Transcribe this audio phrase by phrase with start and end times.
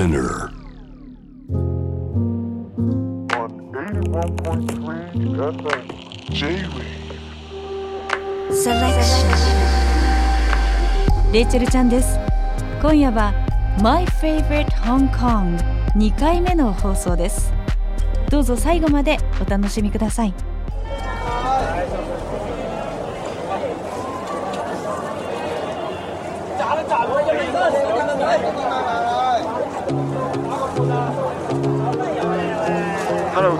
[0.00, 0.48] Spinner.
[11.32, 12.18] レイチェルちゃんです。
[12.80, 13.34] 今夜は
[13.82, 15.58] My Favorite Hong Kong
[15.94, 17.52] 2回目の放送です。
[18.30, 20.49] どうぞ最後までお楽しみください。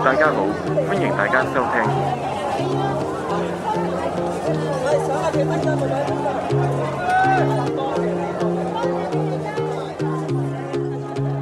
[0.03, 0.47] 大家好，
[0.89, 1.85] 歡迎大家收聽。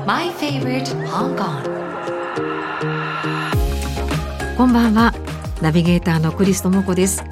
[0.06, 1.64] My Favorite Hong Kong.
[4.58, 5.14] こんばんは。
[5.62, 7.24] ナビゲーターのクリストモコです。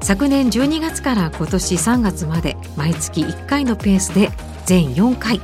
[0.00, 4.32] 昨年12月から今年3月まで毎月1回のペースで
[4.66, 5.40] 全4回。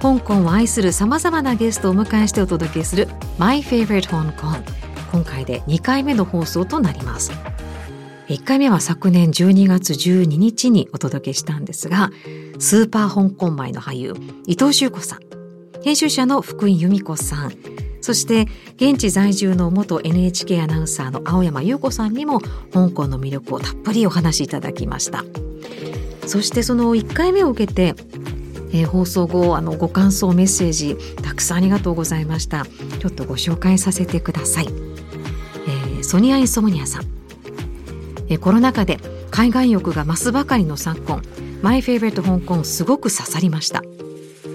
[0.00, 3.08] 香港を愛するさまざまなゲストをお迎えしてお届けする
[3.40, 4.62] My Favorite Hong Kong
[5.10, 7.32] 今回で2回目の放送となります。
[8.28, 12.10] 1回目は昨年12月12日にお届けしたんですが
[12.58, 14.14] スーパー香港米の俳優
[14.46, 15.20] 伊藤修子さん。
[15.82, 17.52] 編集者の福井由美子さん。
[18.02, 25.24] そして現地在住の元 NHK アナウンサーの青山優子さんにも香港の魅力をたっぷりお話しいただきました。
[26.26, 27.94] そしてその1回目を受けて、
[28.72, 32.66] えー放送後あのご感想メッセージたくさんありがとうございました。
[32.98, 37.02] ちょっとご紹介させてください、えーソニア・インソムニアさん。
[38.28, 38.98] えーコロナ禍で
[39.30, 41.22] 海外欲が増すばかりの昨今
[41.62, 43.82] マイフェイブレット香港すごく刺さりました。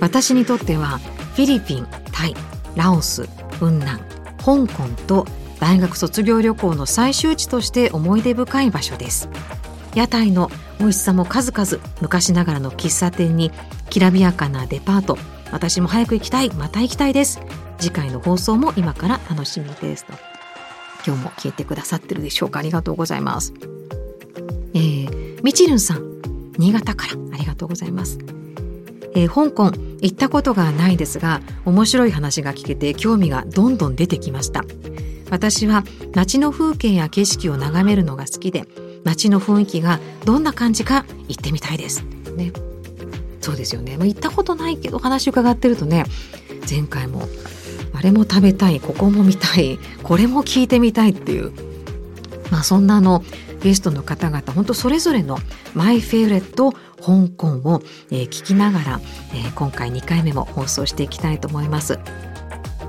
[0.02, 1.00] 私にとっては
[1.36, 2.36] フィリピンタイ
[2.76, 4.00] ラオス雲南
[4.38, 5.26] 香港と
[5.60, 9.30] 大学卒業旅行の最終地として思い出深い場所です。
[9.96, 13.52] 屋台の美味しさも数々昔ながらの喫茶店に
[13.90, 15.18] きらびやかなデパート
[15.52, 17.40] 私も早く行きたいまた行きたいです。
[17.78, 20.14] 次回の放送も今から楽しみですと。
[21.06, 22.60] 今日も聞いてくださってるでしょうか。
[22.60, 23.54] ありがとうございます。
[24.74, 26.22] えー、みちるんさん
[26.58, 28.18] 新潟からありがとうございます。
[29.16, 29.72] えー香港
[30.02, 34.66] 行ったことがないですが面白い話が聞けて興味がどんどん出てきました。
[35.30, 35.84] 私は
[36.14, 38.66] 街の風景や景色を眺めるのが好きで
[39.04, 42.04] 街の雰囲気がどんな感じか行ってみたいです。
[42.36, 42.52] ね。
[43.46, 46.06] そうですよね、まあ、行ったことないけど話伺ってるとね
[46.68, 47.22] 前回も
[47.94, 51.52] あれも食べたいここも見たいこれも聞いてみたいっていう
[52.52, 53.24] まあそんなあの
[53.62, 55.38] ゲストの方々本当それぞれの
[55.76, 59.00] マイフェイレット香港を、えー聞きながら、
[59.34, 62.00] えー今回2回目も放送していきたいと思います。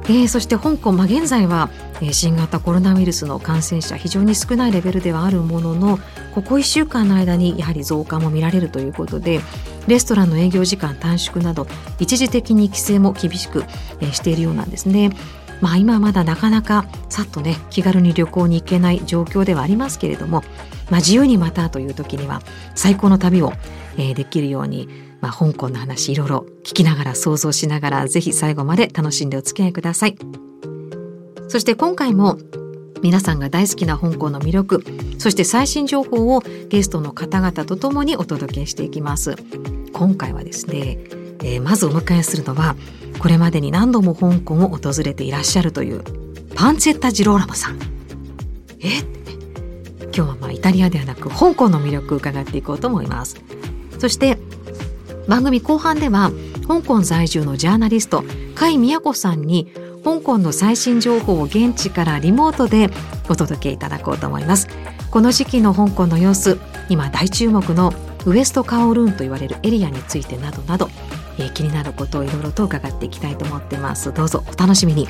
[0.05, 5.99] えーそして香港、まあ、現在は、えー新型コロナウイルスの感染者非常に少ないレベルではあるものの
[6.34, 9.41] ここ1週間の間にやはり増加も見られるということで
[9.86, 11.66] レストランの営業時間短縮など
[11.98, 13.64] 一時的に規制も厳しく、
[14.00, 15.10] えしているようなんですね。
[15.60, 20.42] まあ今はまだなかなかさっとね気軽に旅行に行けない状況ではありますけれども、
[20.91, 22.42] まあ、自由にまたという時には
[22.74, 23.52] 最高の旅を、
[23.97, 24.88] えーできるように、
[25.22, 30.16] まあ、香港の話いろいろ聞きながら想像しながらぜひ最後まで楽しんでお付き合いください。
[31.48, 32.38] そして今回も
[33.03, 34.84] 皆さんが大好きな香港の魅力
[35.19, 39.37] そして最新情報をゲストの方々とともにお届けしていきます。
[39.93, 40.99] 今回はですね、
[41.43, 42.77] えーまずお迎えするのは
[43.19, 46.03] これまでに何度も香港を訪れていらっしゃるという
[46.55, 47.79] パンチェッタ・ジローラムさん。
[48.81, 49.01] え？
[50.15, 53.37] 今日はまあイタリアではなく香港の魅力を伺っていこうと思います。
[53.99, 54.39] そして
[55.28, 56.31] 番組後半では
[56.69, 59.73] 香港在住のジャーナリスト甲斐美也子さんに
[60.06, 62.91] 香港の最新情報を現地からリモートで
[63.28, 64.69] お届けいただこうと思います。
[65.11, 67.93] この時期の香港の様子今大注目の
[68.25, 70.91] ウエストカオルーンと言われるエリアについてなどなど、
[71.39, 74.12] えー気になることをいろいろと伺っていきたいと思ってます。
[74.12, 75.09] どうぞお楽しみに。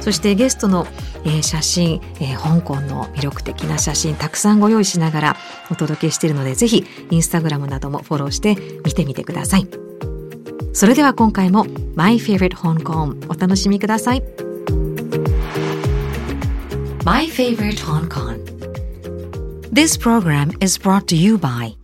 [0.00, 0.86] そしてゲストの、
[1.24, 5.36] えー写真、えー香港の魅力的な写真たくさんご用意しながら
[5.70, 8.56] お届けしているのでぜひインスタグラムなどもフォローして
[8.86, 9.89] 見てみてください。
[10.72, 14.22] それでは今回も My Favorite Hong Kong お楽しみください
[17.04, 18.38] My Favorite Hong Kong
[19.72, 21.76] This program is brought to you by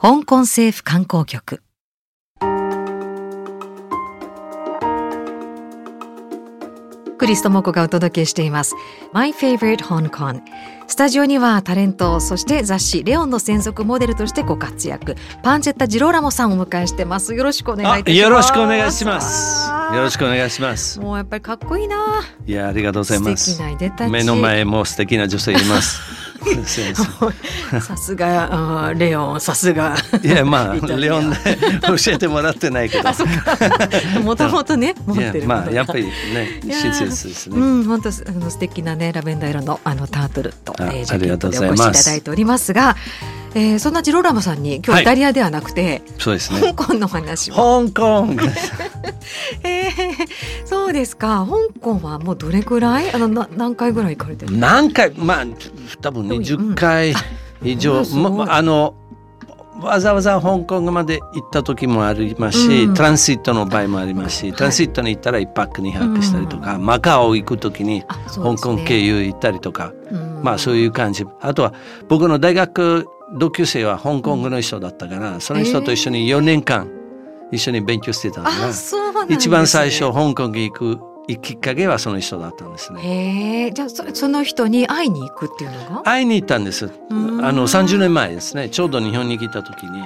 [0.00, 1.62] 香港政府観光局
[7.18, 8.74] クリストモコがお届けしています
[9.12, 10.42] My Favorite Hong Kong
[10.88, 17.34] スタジオにはタレントそして雑誌レオンの専属モデルとしてご活躍パンチェッタ・ジローラモさんをお迎えしてます。
[17.34, 18.22] よろしくお願いいたします。
[18.22, 19.70] よろしくお願いします。
[19.94, 21.00] よろしくお願いします。
[21.00, 22.22] もうやっぱりかっこいいな。
[22.46, 23.60] いや、ありがとうございます。
[24.10, 26.00] 目の前も素敵な女性います。
[27.80, 29.96] さすがレオンさすが。
[30.22, 31.36] いやまあレオンで
[31.82, 33.08] 教えてもらってないけど。
[34.22, 42.96] もともとね持ってるまあやっぱりりね親切ですね、うん、本当あの素敵なねラベンダー色のあのタートルと、ジャケットでありがとうござお越しいただいておりますが、
[43.54, 45.02] えー、そんなジローラモさんに今はい。
[45.02, 46.60] 日イタリアではなくて、そうですね。
[46.60, 47.56] 香港の話も、
[47.90, 48.26] 香港。
[49.64, 51.46] えー、そうですか。
[51.48, 53.10] 香港はもうどれぐらい？
[53.12, 55.12] あのな何回ぐらい行かれてる何回？
[55.16, 55.46] まあ
[56.00, 57.14] 多分20回
[57.62, 58.46] 以上、うんすごい。
[58.46, 58.94] まあの
[59.80, 62.94] わざわざ香港まで行った時もありますし、うん。
[62.94, 64.52] トランシットの場合もありますし、はい。
[64.56, 68.02] トランシットに行ったら1泊2泊したりとか、マカオ行く時に
[68.34, 71.24] 香港経由行ったりとか、うんまあそういう感じ。
[71.40, 71.72] あとは
[72.08, 73.06] 僕の大学
[73.38, 76.90] 同級生は香港の人だったから、その人と一緒に4年間
[77.52, 80.98] 一緒に勉強してたんです、ね、一番最初香港に行く
[81.42, 83.72] きっかけはその人だったんですね。
[83.74, 86.02] じゃあそその人に会いに行くっていうのが？
[86.02, 86.88] 会いに行ったんです。
[87.10, 88.68] あんの30年前ですね。
[88.68, 90.02] ちょうど日本に来た時に、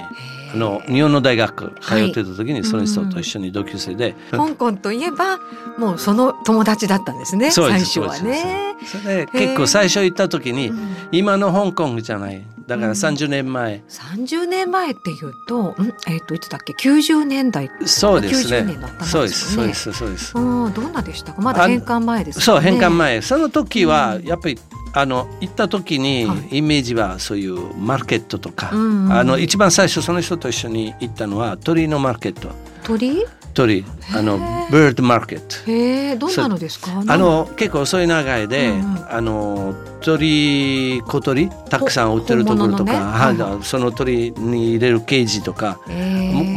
[0.53, 5.39] あの日本の大学通ってた時にその人と一緒に同級生で、香港といえば
[5.77, 8.75] もうその友達だったんですね最初はね。
[8.85, 10.95] それで結構最初行った時に、うん。
[11.11, 12.43] 今の香港じゃない。
[12.71, 15.75] だから30年前、30年前っていうと、ん
[16.07, 17.69] えっ、といつだっけ？90年代。
[17.85, 19.05] そうです90年ねの頭。
[19.05, 20.37] そうでですそうですそうです。
[20.37, 20.73] うん。
[20.73, 21.41] どんなでしたか？
[21.41, 23.21] まだ返還前ですそう返還前。
[23.21, 24.23] その時はうん。
[24.23, 24.57] やっぱり
[24.93, 29.11] あの行った時にはイメージはそういうマーケットとか、うんうん。
[29.11, 32.49] あの一番最初その人と一緒に行ったのは鳥のマーケット。
[32.83, 33.25] 鳥？
[33.53, 34.93] 鳥あのへー。
[34.93, 37.03] ドマーケットへえどんなのですか？
[37.07, 39.13] あの結構細い長いで、うんうん。
[39.13, 42.97] あの鳥小鳥たくさん売ってるところとか、ね。
[42.97, 45.79] はいその鳥に入れるケージとか、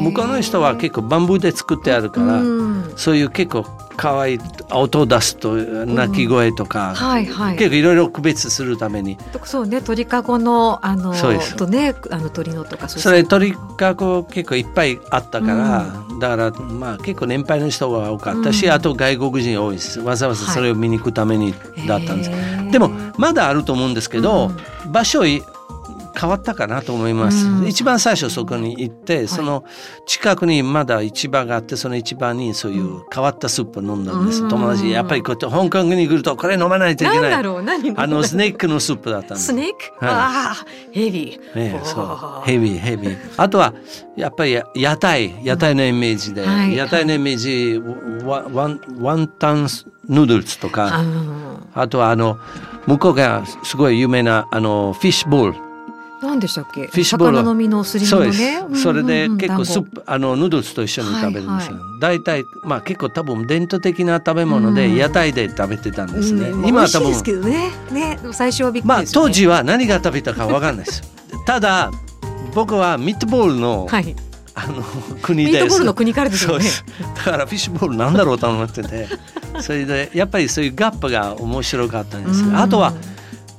[0.05, 2.93] 向こうの人は結構バンブーで作ってあるから、うん。
[2.97, 3.65] そういう結構
[3.97, 4.39] 可愛い
[4.73, 7.57] 音を出すと鳴き声とか、はいはい。
[7.57, 9.19] 結構いろいろ区別するために。
[9.45, 11.57] そうね鳥かごのあのそうです。
[11.57, 15.87] とねあの鳥のとかそれ鳥かご結構いっぱいあったから、
[16.21, 18.73] だからまあ結構年配の人が多かったし、うん。
[18.73, 20.01] あと外国人多いです。
[20.01, 21.55] わざわざそれを見に行くために
[21.87, 22.71] だったんです、へー。
[22.71, 24.51] でもまだあると思うんですけど、
[24.89, 25.43] 場所い
[26.19, 27.67] 変わったかなと思います、うん。
[27.67, 29.65] 一番最初そこに行って、その
[30.07, 34.49] 近くにまだ市場があってその市場にそういう変わったスープ飲んだんです、うん。
[34.49, 37.43] 友達やっぱりこうやって香港に来るとこれ飲まないといけない。
[37.43, 39.47] ろう何あのスネークのスープだったんです。
[39.47, 40.15] スネーク、はい。
[40.15, 42.47] ああヘビー、ねそう。
[42.47, 43.19] ヘビーヘビー。
[43.37, 43.75] あとは
[44.17, 45.45] やっぱりや屋台。
[45.45, 46.77] 屋台のイメージで、はい。
[46.77, 47.81] 屋台のイメージ
[48.25, 49.67] ワワンワンタン
[50.09, 50.91] ヌードルとか。
[50.93, 51.05] あ
[51.77, 52.39] あとはあの
[52.87, 55.74] 向こうがすごい有名なあのフィッシュボール
[56.23, 56.87] 何でしたっけ？
[56.87, 57.37] フィッシュボール。
[57.39, 64.97] 魚の身のすり身そうです、のねそれで結構スー団プあのヌードルと一緒に食べるんですよ、はい大体まあ結構多分伝統的な食べ物でうん。
[64.97, 66.67] 屋台で食べてたん子ですね、うん。
[66.67, 67.71] 今は多分ですけどね。
[67.91, 68.19] ね。
[68.33, 71.03] 最初はびっくりまあ当時は何が食べたかわかんないです。
[71.47, 71.91] ただ
[72.55, 74.15] 僕はミートボールの、はい。
[74.57, 74.85] あの
[75.23, 76.65] 国ですミートボールの国からですよね。
[77.17, 79.09] だからフィッシュボールなんだろうと思ってて。
[79.61, 82.57] それでやっぱりそういうガップが面白かったんですうん。
[82.57, 82.93] あとは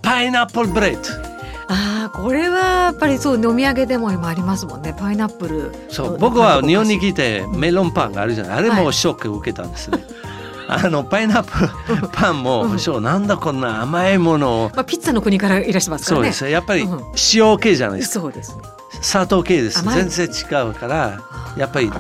[0.02, 1.25] パイナップルブレッド
[1.68, 4.96] ああこれはやっぱりそうねお土産でも今ありますもんね。
[4.98, 8.58] パイナップルそう僕は日本に来来てメロンパンがあるじゃない。
[8.58, 10.04] あれもショック受けたんですね、
[10.68, 14.72] あのパイナップルパンも、そうなんだこんな甘いものを。
[14.76, 16.32] まあ、ピッツァの国からいらっしゃいますからね。
[16.32, 16.50] そうです。
[16.50, 17.04] やっぱりうん。
[17.34, 18.22] 塩系じゃないですか。
[18.22, 18.56] そうです。
[18.56, 18.62] ね
[19.02, 19.84] 砂糖系です。
[19.84, 21.20] 全然違うから
[21.58, 21.92] やっぱり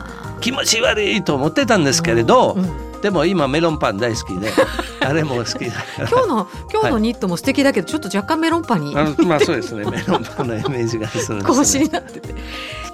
[0.41, 4.49] 気持ち悪いと思ってたんですけれど、うんでも今メロンパン大好きで
[4.99, 6.09] あれも好きだから。
[6.09, 8.95] 今日の今日のニットも素敵だけど、ちょっと若干メロンパンに。
[8.95, 9.85] まあそうですね。
[9.85, 12.33] メロンパンのイメージがするんです、ね、になってて。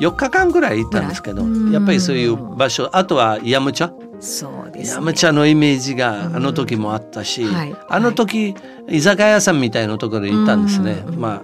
[0.02, 3.92] 4日間ぐらい行ったんですけどうんやっぱりそういう場所あとはヤムチャ？
[4.20, 7.76] そうです、ね、ヤムチャのイメージがあの時もあったし、うんはい。
[7.88, 8.54] あの時
[8.90, 11.20] 居酒屋さんみたいなところに行ったんですね、うん。
[11.20, 11.42] まあ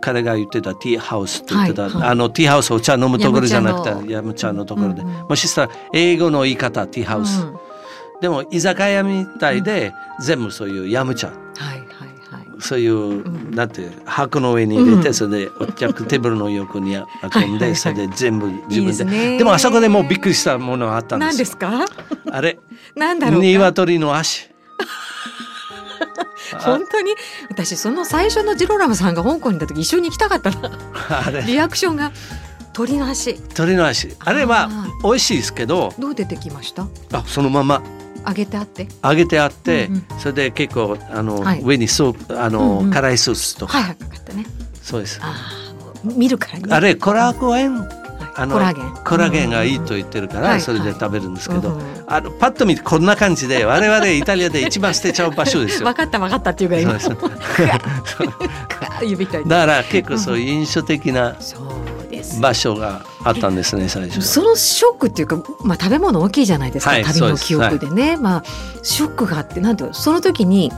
[0.00, 1.92] 彼が言ってたティーハウスって言ってた、はい。
[1.92, 2.08] はい。
[2.08, 4.64] あのティーハウスお茶飲むところじゃなくてヤムチャの。
[4.64, 7.58] ところで、うんうんもしかしたら英語の言い方ティーハウス、うん
[8.20, 11.30] でも居酒屋みたいで、全部そういうヤムチャ。
[11.30, 11.88] はいはい
[12.30, 12.60] はい。
[12.60, 12.96] そういう、
[13.28, 15.14] んなんて箱の上に入れて、うん。
[15.14, 17.76] それでお客 テーブルの横に運んで、はいはいはい。
[17.76, 19.38] それで全部自分で。
[19.38, 21.28] でもあそこでもうびっくりしたものがあったんです。
[21.28, 21.84] 何ですか？
[22.32, 22.58] あれ？
[22.96, 23.46] なんだろうか？
[23.46, 24.50] 鶏の足。
[26.60, 27.14] 本当に？
[27.50, 31.40] 私その最初のジロラムさんが香港にいた時一緒に行きたかったな。
[31.46, 32.10] リアクションが
[32.72, 33.34] 鳥の足。
[33.34, 34.14] 鶏の足。
[34.20, 34.68] あれは
[35.04, 35.92] 美味しいですけど。
[35.98, 36.86] どう出てきました？
[37.12, 37.82] あそのまま
[38.28, 38.86] 揚げてあって。
[39.02, 41.62] 揚げてあって、うんそれで結構あの、はい。
[41.62, 42.90] 上にソースあの、うんうん。
[42.90, 44.46] 辛いソースとか、はいはいかかったね。
[44.82, 45.18] そうです。
[45.22, 45.34] あ
[46.04, 47.76] 見るからにあれコラーゲン
[48.36, 49.04] あのコラーゲン。
[49.04, 55.88] コラーゲンがいいと言ってるから、はいそれで食べるんですけど、うんあのパッと見てこんな感じで我々イタリアで一番捨てちゃう場所ですよ。
[55.88, 55.94] 分。
[55.94, 56.94] かった分かったっていうぐらい今
[59.46, 61.36] だから結構そういう印象的な
[62.40, 64.22] 場所があったんですね最初は。
[64.22, 68.44] そのショックっていうか、まあ、食べ物大きいじゃないですか、はい旅の記憶でね、まあ、
[68.82, 70.70] ショックがあってなんていうのその時にい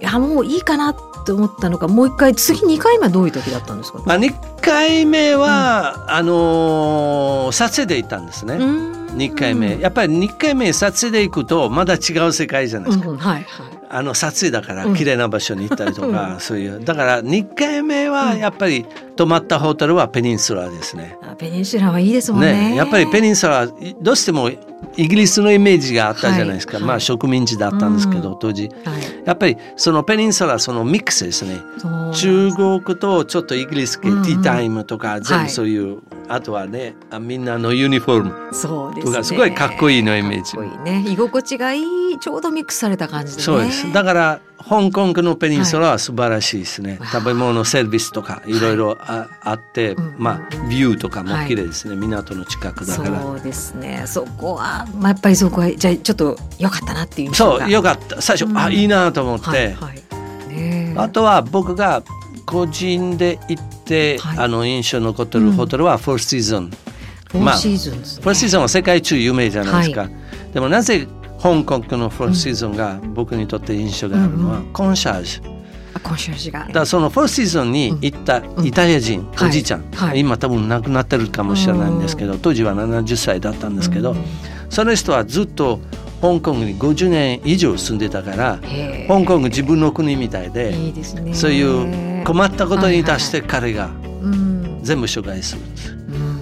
[0.00, 8.54] やもういいかなって思ったのかもう一回次2回目はどういう時だったんですか、まあ2回目は、あのー撮影で行ったんですね。
[8.56, 9.78] 2回目。
[9.78, 13.08] やっぱり2回目撮影で行くとまだ違う世界じゃないですか。
[13.08, 13.46] うんうんはいはい。
[13.88, 14.94] あの撮影だからうん。
[14.94, 16.84] 綺麗な場所に行ったりとか、 そういう。
[16.84, 18.84] だから2回目はやっぱり
[19.14, 21.16] 泊まったホテルはペニンスラですね。
[21.36, 22.70] あペニンシュラはいいですもんね。
[22.70, 23.66] ねやっぱりペニンスラ
[24.00, 26.84] どうしてもイギリスのイメージがあったじゃないですか、はい。
[26.84, 28.68] まあ植民地だったんですけど、う当時。
[28.84, 29.16] はい。
[29.24, 31.58] やっぱりそのペニンスラそのミックスですね
[32.14, 38.54] 中国とちょっとイギリス系、うんうんティータイムとか全はい部そういう、あとはねあみんなのユニフォーム。
[38.54, 39.24] そうですね。
[39.24, 40.58] すごいかっこいいのイメージ。
[40.84, 41.04] ね。
[41.08, 43.42] 居心地がいいちょうどミックスされた感じでね。
[43.42, 43.92] そうです。
[43.92, 48.58] だから香港のペニンスラは素晴らしいですね、はい食べ物セービスとかい。
[48.58, 53.20] ろいろああって、うんまあビューとかも綺麗ですね、港の近くだから。
[53.20, 54.02] そうですね。
[54.06, 58.20] そこは、まあ、やっぱりそこはじゃあちょっと良かったなっていうそうよかった。
[58.20, 58.58] 最初、うん。
[58.58, 60.02] あいいなと思って、はいはい。
[60.98, 62.02] あとは僕が
[62.46, 64.38] 個人で行って、はい。
[64.38, 66.70] あの印象に残ってるホテルはフォーシーズン、
[67.30, 70.08] フォーシーズンですね、フォーシーズンは世界中有名じゃないですか、
[70.54, 71.06] でもなぜ
[71.42, 75.40] 香港のフォーシーズンが僕にとって印象があるのは、うんコンシャージ。
[75.40, 75.56] ュ
[75.94, 76.60] あコンシェルジュが。
[76.60, 80.08] だからそのフォーシーズンに行ったイタリア人、うんおじいちゃん、はい。
[80.10, 84.24] はい今多分亡くなってるかもしれないんですけど当時は70歳だったんですけど、うん。
[84.70, 85.80] その人はずっと
[86.20, 88.58] 香港に50年以上住んでたから
[89.06, 91.34] 香港が自分の国みたいでいいですね。
[91.34, 93.90] そういう困ったことに対して彼が
[94.22, 94.80] うん。
[94.82, 95.62] 全部紹介する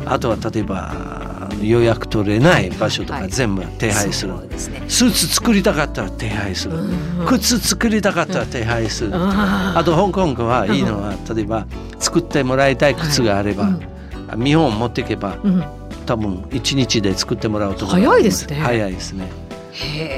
[0.07, 3.31] あとは例えば予約取れない場所とはいはい。
[3.31, 4.33] か全部手配する。
[4.33, 4.83] そうですね。
[4.87, 6.77] スーツ作りたかったら手配する。
[6.77, 9.11] うん靴作りたかったら手配する。
[9.15, 9.79] あー。
[9.79, 11.67] あと香港はいいのは例えば
[11.99, 13.71] 作ってもらいたい靴があれば、
[14.37, 15.55] 見本持っていけばうん。
[15.55, 15.65] うん
[16.07, 18.57] 多分一日で作ってもらうと早いですね。
[18.57, 19.27] 早いですね。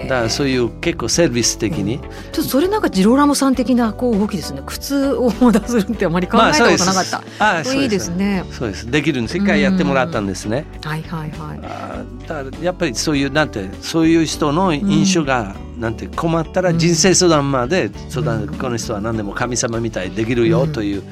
[0.03, 4.63] だからそういう結構セービス的に、ちょっとそれなんかジローラモさん的なこう動きですね。
[4.67, 8.45] 靴を出するってあまり考えたことなかった、あそういいですね。
[8.51, 8.91] そうです。
[8.91, 9.39] できるんです。
[9.39, 10.67] 一回やってもらったんですね。
[10.85, 11.61] はいはいはい。
[11.63, 21.03] あーだからやっぱりそういうなんてそういう人の印象が、なんて困ったら人生相談まで相談、この人は何でも神様みたいにできるよという、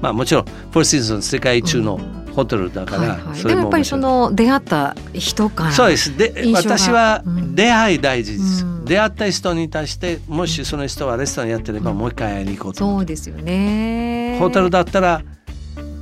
[0.00, 1.98] まあもちろんフォーシーズン世界中の
[2.40, 6.16] ホテルだから、はいはい、でもやっぱりその出会った人からそうです。
[6.16, 7.54] で私はうん。
[7.54, 8.84] 出会い大事です、うん。
[8.84, 14.38] 出会った人に対してもしその人はレストランやってればもう一回会いに行こうと、そうですよね。
[14.38, 15.22] ホテルだったら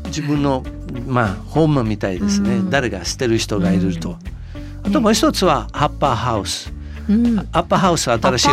[0.06, 0.62] 自分の
[1.06, 2.70] まあホームみたいですね、うん。
[2.70, 4.16] 誰が捨てる人がいると、
[4.84, 6.72] あともう一つはアッパーハウス。
[7.08, 7.38] うん。
[7.38, 8.48] アッパーハウス新しい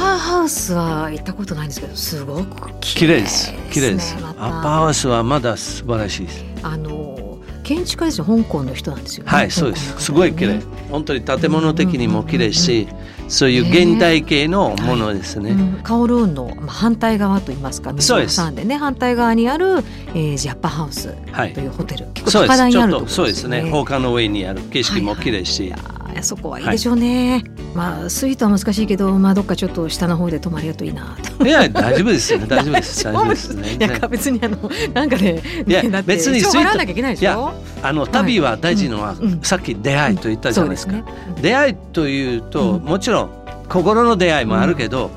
[0.00, 3.46] ーハウスアッパーハウスは行ったことないんですけどすごく綺麗です。
[3.46, 3.52] す。
[3.70, 4.46] 綺麗です、また。
[4.46, 6.44] アッパーハウスはまだ素晴らしいです。
[6.62, 9.24] あの建築家ですよ香港の人なんですよ。
[9.24, 10.00] ね、はいそうです。
[10.02, 10.54] すごい綺麗。
[10.54, 12.88] ね本当に建物的にも綺麗し
[13.28, 15.82] そういう現代系のものですね、うん。
[15.84, 18.54] カオルーンのまあ反対側といいますかそうです。
[18.54, 21.52] でね反対側にある、えー、ジャッパハウスはい。
[21.52, 22.78] というホテル、結そう構高台です。
[22.78, 23.62] ちょっとにあるところそうですね。
[23.70, 24.62] 放課の上にある。
[24.62, 31.46] 景色も綺麗し、いやーそこはいいでしょうね、まあスイートは難しいけどまあどっかちょっと下の方で泊まれるといいなと。
[31.46, 32.46] いや大丈夫ですよね。
[32.46, 33.04] 大丈夫です。
[33.04, 33.76] 大丈夫ですね。
[33.78, 36.80] いや別にあのなんかねいや別にスイート。
[36.90, 37.52] いけないでしいょ
[37.82, 41.04] あの旅は大事のは、うんさっき出会いと言ったじゃないですか、そうね。
[41.40, 42.82] 出会いというと、うん。
[42.84, 43.30] もちろん
[43.68, 45.10] 心の出会いもあるけど、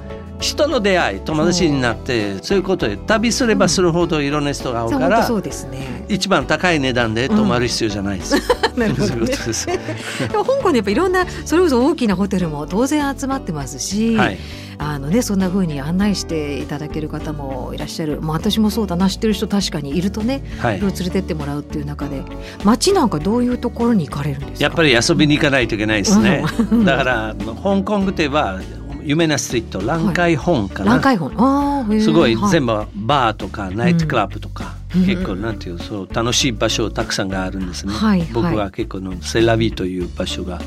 [0.44, 6.06] 人の出会い友達になってそういうことで旅すればするほどいろんな人が会うから、そうですね。
[6.10, 8.36] 一番高い値段で泊まる必要じゃないです、
[8.76, 14.38] なるほど でも香港でやっぱいろんなそれこそ大きなホテルも当然集まってますし、はい。
[14.80, 20.80] あのねそんな風に案内していただける方もいらっしゃる、まあ、私もそうだな知ってる人確かにいるとねはい。
[20.82, 22.24] 連れてってもらうっていう中で
[22.64, 24.64] 街なんかどういうところに行かれるんですか？
[24.64, 26.44] やっぱり遊びに行かないといけないですね、
[26.84, 28.60] だから香港では
[29.06, 31.32] 有名なストリート蘭海本かな、何回本。
[31.38, 32.02] あーへー。
[32.02, 35.06] すごいは全部バーとかナイトクラブとか、うん。
[35.06, 38.30] 結構なんていうそう楽しい場所たくさんがあるんですね、はいはい。
[38.32, 40.60] 僕は結構のセラビという場所が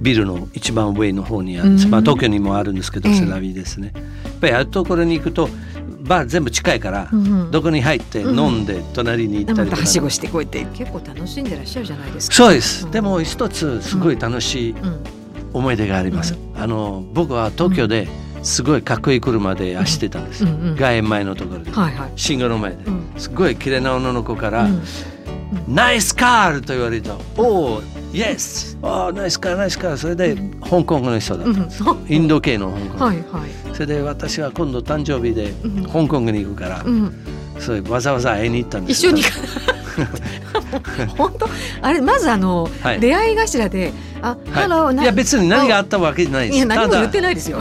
[0.00, 1.90] ビルの一番上の方にある、うん。
[1.90, 3.14] まあ、東京にもあるんですけど、ええ。
[3.16, 3.92] セラビですね。
[3.94, 5.48] やっぱりあるところに行くと
[6.02, 7.50] バー全部近いから、うんうん。
[7.50, 12.36] どこに入って飲んで隣に行ったまりとか、たはしごしてこうやって結構楽しんでらっしゃるじゃないですか。
[12.36, 12.90] そうです、うん。
[12.92, 15.17] でも一つすごい楽しいうん
[15.52, 18.08] 思い出があります、あの僕は東京で
[18.42, 22.12] すごいかっこいい車で走ってたんです、うんうん外苑前のところで、はいはい。
[22.16, 23.12] 信号の前で、うん。
[23.16, 24.82] すごい綺麗な女の子から、うん。
[25.66, 31.60] ナイスカーと言われたおおイエスあナイスカーナイスカーそれで香港の人だった。
[31.60, 32.06] んです、うん。
[32.08, 33.74] インド系の香港、はいはい。
[33.74, 35.84] それで私は今度誕生日でうん。
[35.84, 37.12] 香港に行くから、うん。
[37.58, 39.22] それわざわざ会いに行ったんです一緒に。
[41.16, 41.48] 本当？
[41.82, 43.00] あれまずあの、はい。
[43.00, 47.60] 出会い頭であ、はい、ないや別に何があったわけじゃないですいや何も言っていないですよ。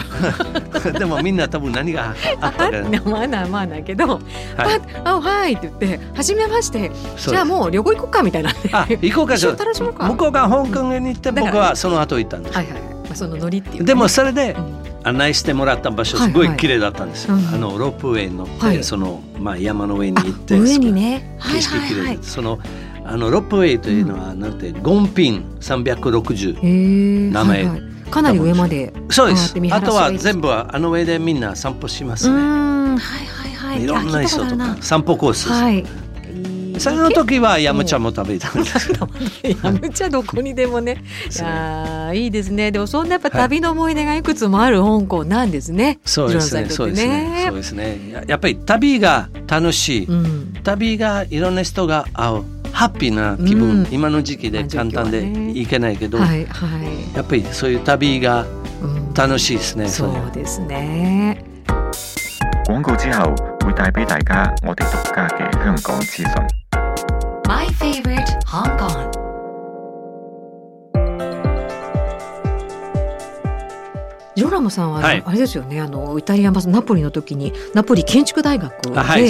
[0.97, 4.19] でもみんな多分何がああったかまあなまあだけど、はい。
[5.03, 6.91] ああはいって言って初めまして。
[7.17, 8.51] じゃあもう旅行行こうかみたいな。
[8.71, 10.07] あ行こうか一緒に楽しもうか。
[10.07, 12.81] 向こうが香港に行って僕はその後行ったんです、はいはいはい。
[12.81, 14.87] まあそのノリっていうでもそれでうん。
[15.07, 18.83] 案内してもらった場所はいすごい綺麗だったんですよ、うんあのロープウェイに乗って、はい。
[18.83, 21.37] その、まあ、山の上に行ってあ上にね。
[21.39, 22.23] はい景色綺麗で、はいはい。
[22.23, 22.59] その
[23.07, 27.31] あのロープウェイというのは、なんてゴンピン360へえ。
[27.31, 28.93] 名前はいはいかなり上まで。
[29.09, 33.83] そうですあとは全部はあの上でみんな散歩しますね、はいはいはい。
[33.83, 35.85] いろんな人とか散歩コースはい。
[36.79, 38.91] その時はヤムチャも食べたんです
[39.63, 41.03] やむちゃどこにでもね。
[41.35, 42.71] いやーいいですね。
[42.71, 45.99] でもそんなやっぱ旅の思い出がいくつもある香港なんですね。
[46.05, 50.53] そうですねジそうですねそうですねややっぱり旅が楽しい、うん。
[50.63, 57.15] 旅がいろんな人が会うハッピーな気分、うん今の時期で簡単でまあ時期はね行けないけど、はいはい。
[57.15, 58.45] やっぱりそういう旅が
[58.81, 59.87] うん楽しいですね。
[59.87, 61.43] そうですね。
[62.67, 63.33] 廣告之後
[63.65, 66.27] 會帶俾大家我哋獨家嘅香港資訊。
[67.47, 69.06] My favorite Hong Kong。
[74.37, 75.23] ジョラムさんは、はい。
[75.25, 79.27] あれですよねあのイタリアンバスナポリの時にナポリ建築大学で、あはい、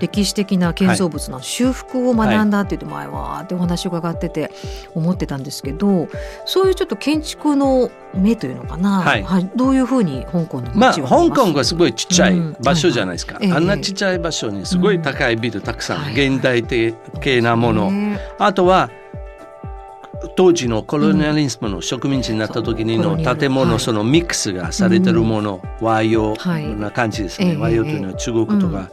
[0.00, 4.50] 歴史的な建造物の修復を学んだって言って前はってお話を伺ってて
[4.94, 6.08] 思ってたんですけど
[6.46, 9.50] そういうちょっと建築の目というのかな、はい。
[9.56, 12.56] どういうふうに香港のまあ、香港がすごいちっちゃいうん。
[12.62, 13.34] 場所じゃないですか。
[13.34, 13.48] はい。
[13.48, 16.28] はいあんなちっちゃい場所にすごい高いビルたくさん、はい。
[16.28, 17.90] 現代的なもの。
[17.90, 18.18] ね。
[18.38, 18.90] あとは、
[20.36, 27.56] 当時のコロニアリズムの植民地になった時にの建物、はいそのミックスがされてるもの、和洋はいな感じですええね。
[27.56, 28.78] 和洋というのは中国とか。
[28.78, 28.88] うん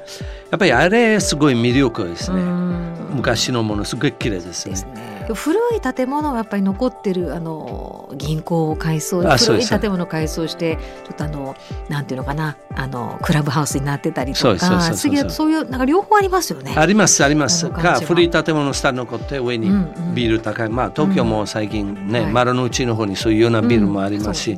[0.53, 2.39] やっぱりあれすごい魅力ですね。
[2.39, 4.85] うん昔のものすごい綺麗ですねです。
[4.85, 5.12] ね。
[5.33, 11.55] 古い建物はやっぱり残ってるあの銀行を改装古い建物を改装してちょっとあの
[11.89, 16.73] なんていうのかなあのクラブハウスになってたりとか次はそういうなんか両方ありますよね。
[16.75, 17.69] ありますあります。
[17.69, 19.69] か古い建物下に残って上に
[20.13, 22.31] ビル高い、まあ東京も最近ね、はい。
[22.31, 24.51] 丸の内の方にそういうようなビルもありますし、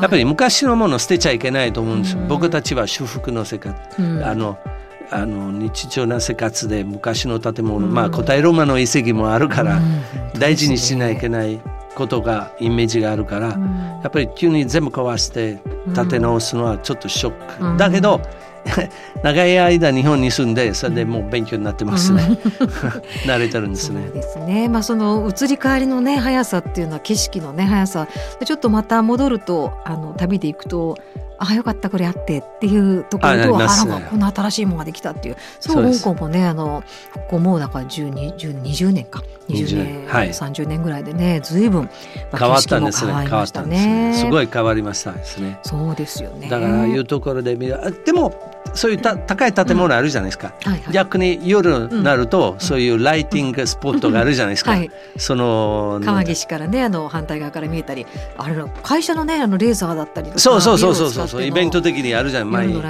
[0.00, 4.24] やっぱり昔のもの捨てちゃいけないと思うんです僕たちは修復の生活、うん。
[4.24, 4.58] あの
[5.10, 7.94] あの日常な生活で昔の建物、うん。
[7.94, 10.38] まあ古代ローマの遺跡もあるから、うん。
[10.38, 11.60] 大事にしないといけない
[11.94, 13.62] ことがイメージがあるから、うん。
[14.02, 15.60] やっぱり急に全部壊して
[15.94, 17.76] 建て直すのはちょっとショック、うん。
[17.76, 18.20] だけど
[19.22, 22.22] 長い間日本に住んでそれでもう勉強になってますね、
[23.26, 24.68] 慣れてるんですそうねですね。
[24.68, 28.08] まあその移り変わりのね速さっていうのは景色のね速さ。
[28.40, 30.96] でちょっとまた戻るとあの旅で行くと。
[31.38, 35.36] あよかったこれあってっていうところとあらまこんな新しいものができたっていう。
[35.60, 36.82] そそう香港もねあの
[37.14, 40.28] ここもうだから10 20 20年か20 20年、年はい。
[40.28, 41.90] 30年ぐらいでねずいぶん
[42.36, 44.10] 変わったんですね変わったんですね。
[44.10, 45.58] ねすごい変わりましたですね。
[45.62, 46.48] そうですよね。
[46.48, 48.32] だからいうところで見るあでも
[48.74, 50.92] そういうた高い建物あるじゃないですか、はいはい。
[50.92, 54.90] 逆に夜になると、そういうライティングスポットがあるじゃないですか、はい。
[55.16, 58.06] その川岸からねあの反対側から見えたり
[58.36, 62.82] あれの会社のねあのレーザーだったりとかそうそうそうそうそうイベント的にあるじゃん前に。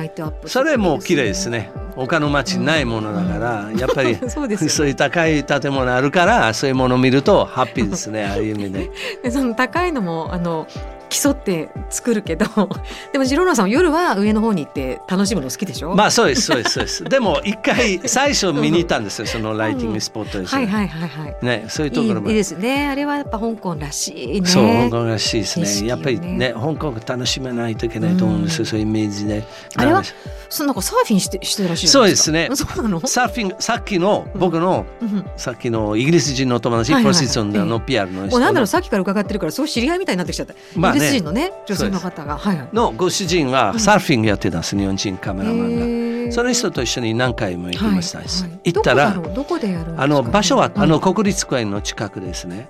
[0.47, 1.71] それも綺麗ですね。
[1.97, 4.45] 他の街にないものだから、やっぱり そ
[4.85, 8.91] ういう高い建物あるからそういうものを見るとハッピーですねああいう意味で。
[9.23, 10.67] でその高いのもあの
[11.09, 12.47] 競って作るけど
[13.13, 17.05] でもジローナさんは夜は上の方に行って楽しむの好きでしょ、まあそうですそうですそうです。
[17.09, 21.37] でも一回最初見に行ったんですよそのライティングスポットですね、はいはいはいはい。
[21.43, 22.89] ねそういうといいころもいいですね。
[22.89, 24.49] あれはやっぱ香港らしいね。
[24.49, 25.89] そう香港らしいですね。
[25.89, 28.67] やっぱりね香港楽しめないといけないと思うんですよ、うん。
[28.67, 29.45] そういうイメージで
[29.77, 30.03] あれは
[30.49, 32.49] そなんかサーフィンしてしてるらしいそうですね。
[32.55, 37.15] そうなの、サーフィンさっきの僕の、うんさっきのイギリス人の友達、はいはいはい。
[37.15, 38.31] プロシソンのピアノの人。
[38.31, 42.37] もうなんだろのうさっきから伺ってるからそう知り合いみたいになってきちゃった、まあねイギリス人のね女性の方が。
[42.37, 42.69] はいはい。
[42.73, 46.33] のご主人はサーフィンやってたんです、日本人カメラマンが。
[46.33, 48.19] その人と一緒に何回も行きました。
[48.19, 50.03] はいはい行ったらどこでやるんですか？
[50.03, 50.83] あの場所は、うん。
[50.83, 52.69] あの国立公園の近くですね。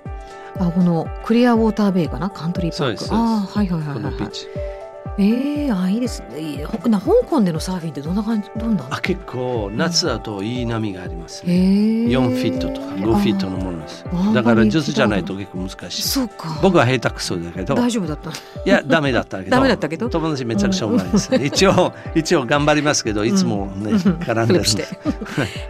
[0.60, 2.30] あこのクリアウォーターベイかな？
[2.30, 2.78] カントリーパーク。
[2.78, 4.46] そうですあーはいはいはいはいこのビーチ。
[5.20, 6.38] ええあいいですね。
[6.40, 11.56] いいほな香港でのサーフィンってどんな感じどんなあ結構夏だといい波がありますね、え
[12.04, 17.74] え4フィットとか5フィットのものですあだから上手じゃないと結構難しいそうか僕は下手くそだけど。
[17.74, 18.32] 大丈夫だったい
[18.64, 19.50] やダメだったけど。
[19.50, 20.08] ダメだったけど？
[20.08, 24.82] 友達めちゃくちゃうまいです、一応一応頑張りますけどいつもね、絡んでるんして。
[24.82, 24.96] です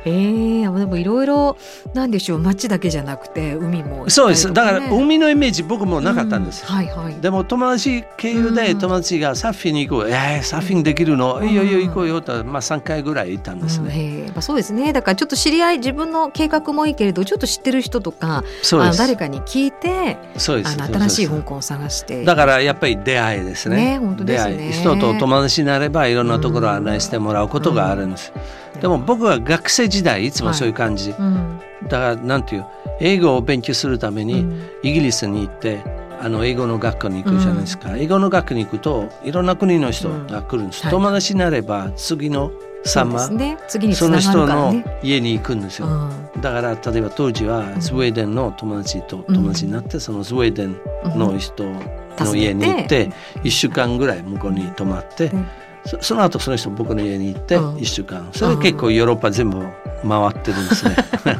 [0.04, 1.56] ええでもいろいろ
[1.94, 2.38] なんでしょう。
[2.38, 4.52] 街だけじゃなくて海もそうです。
[4.52, 7.14] だから海海のイメージ僕もなかったんです、はいはい。
[7.14, 8.78] でも友達経由でうん。
[8.78, 12.20] 友達がサーフィンに行こう、えー、サーフィンできるの、いいよいいよ行こうよ。
[12.20, 14.92] と、まあ、3回ぐらい行ったんですうんね、まあ、そうですね。
[14.92, 18.98] だからちょっと知り合い自分の計画もいいけれどちょっと知ってる人とかそうです。
[18.98, 20.76] 誰かに聞いてそうです。
[20.76, 22.24] 新しい香港を探して。
[22.24, 23.98] だからやっぱり出会いですね。
[23.98, 24.24] ねね。
[24.24, 24.72] 出会い。
[24.72, 28.32] 人と友達になればいろんなところを案内してもらうことがあるんです、
[28.80, 31.60] でも僕は学生時代いつもそういう感じ、うん。
[31.84, 32.66] だからなんていう
[33.00, 34.70] 英語を勉強するためにうん。
[34.82, 35.82] イギリスに行って
[36.20, 40.92] あの英語の学校に行くじゃないですか、英語の学校に行くといろんな国の人が来るんです、はい。
[40.92, 42.50] 友達になれば次の
[42.84, 43.58] サマそうですね。
[43.68, 46.40] 次につその人の家に行くんですよ、うん。
[46.40, 50.76] だから例えば当時はスウェーデンの友達と友達になって、そのスウェーデン
[51.18, 53.10] の人の家に行って
[53.42, 55.46] 1週間ぐらい向こうに泊まって、うん。
[55.84, 57.76] そその後その人僕の家に行ってうん。
[57.76, 59.60] 1週間、それで結構ヨーロッパ全部
[60.06, 60.96] 回ってるんですね。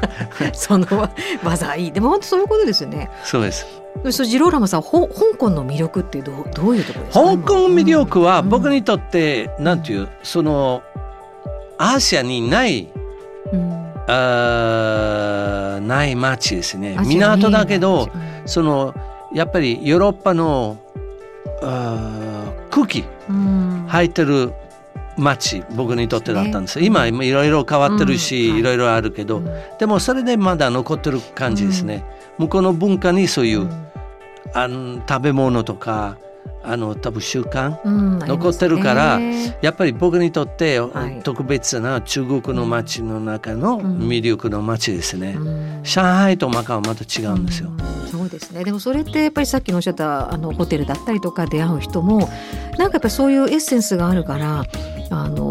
[0.53, 0.87] その
[1.45, 1.93] 技いい。
[1.93, 3.11] でも本当そういうことですよね。
[3.25, 3.67] そうです
[4.11, 7.25] そうジローラムさんほ香港の魅力ってどうどういうところですか？
[7.25, 8.49] 香港魅力はうん。
[8.49, 10.83] 僕にとって、なんていうその
[11.79, 12.89] アジアにない
[13.53, 13.73] うん。
[14.11, 16.97] あーない街ですね。
[17.05, 18.95] 港だけどうんその
[19.35, 20.79] やっぱりヨーロッパの
[22.71, 23.85] 空気うん。
[23.89, 24.53] 入ってる
[25.17, 26.81] 街僕にとってだったんです。
[26.81, 28.53] 今いろいろ変わってるし、うん。
[28.53, 28.61] はい。
[28.61, 29.43] いろいろあるけど、
[29.79, 32.05] でもそれでまだ残ってる感じですね、
[32.39, 33.69] 向こうの文化にそういう、
[34.55, 36.19] あの食べ物とか
[36.63, 41.23] あの多分習慣うん残ってるからねやっぱり僕にとって、い。
[41.23, 45.83] 特別な中国の街の中の魅力の街ですね、うん。
[45.83, 48.65] 上海とマカオはまた違うんですよ、うんそうですね。
[48.65, 54.65] でもそれってやっぱりさっきのおっしゃったあのホテルだったりとか出会う人もなんかやっぱりそういうエッセンスがあるから
[55.11, 55.48] あの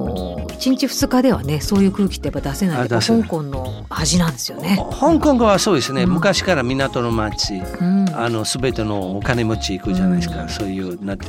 [0.57, 4.77] 1日2日ではねそういう空気ってやっぱ出せない香港の味なんですよね。
[4.99, 6.11] 香港はそうですね、うん。
[6.11, 8.09] 昔から港の街うん。
[8.13, 10.49] あの全てのお金持ち行くじゃないですか、うん。
[10.49, 11.27] そういうなんて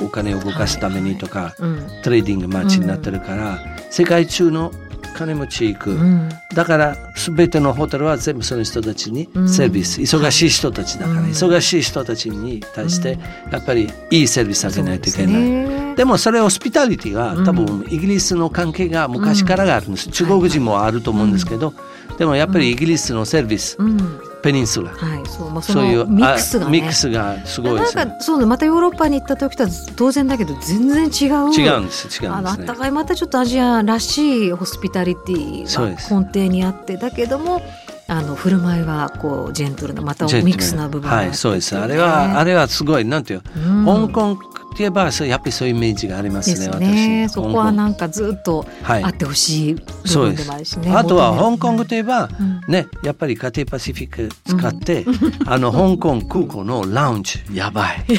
[0.00, 1.86] お金を動かすためにとか、うん。
[2.02, 3.58] トレーディング街になってるから、
[3.90, 4.70] 世界中の
[5.08, 6.28] 金持ち行く、うん。
[6.54, 11.26] だから全てのホテルは全部その人たちにセービス、忙しい人たちだから、うん。
[11.26, 13.18] 忙しい人たちに対して
[13.50, 15.32] やっぱりいいセービスあげないといけない。
[15.32, 15.94] ですね。
[15.96, 21.74] でもそれホスピタリティが多分イギリスの関係が昔からあるんです、中国人もあると思うんですけど、
[22.18, 26.78] でもやっぱりイギリスのセービス、うんペニンスラ、はいそうまあ、そそういうのミックスがあね。
[26.80, 28.04] ミックスがすごいですね。
[28.04, 31.40] なんかそうねまたヨーロッパに行った時とは当然だけど全然違う。
[31.40, 32.28] 違うんです違うんですね。
[32.28, 37.62] あのあったかいまたちょっとアジアらしいホスピタリティが根底にあってだけども
[38.08, 41.76] あの振る舞いはこうジェントルなまたミックスな部分があってはいそうです。
[41.76, 44.08] あれはあれはすごいなんていう、うん。
[44.08, 44.36] 香港っ
[44.72, 46.78] て言えばやっぱりそういうイメージがありまですすね。
[46.78, 47.34] ね私。
[47.34, 49.04] そこはなんかずっとはい。
[49.04, 49.82] あってほしい部
[50.14, 55.04] 分でもあるしね、あとは香港といえば、うんねやっぱり家庭パシフィック使って、
[55.46, 57.40] あの香港空港のラウンジ。
[57.52, 58.04] やばい。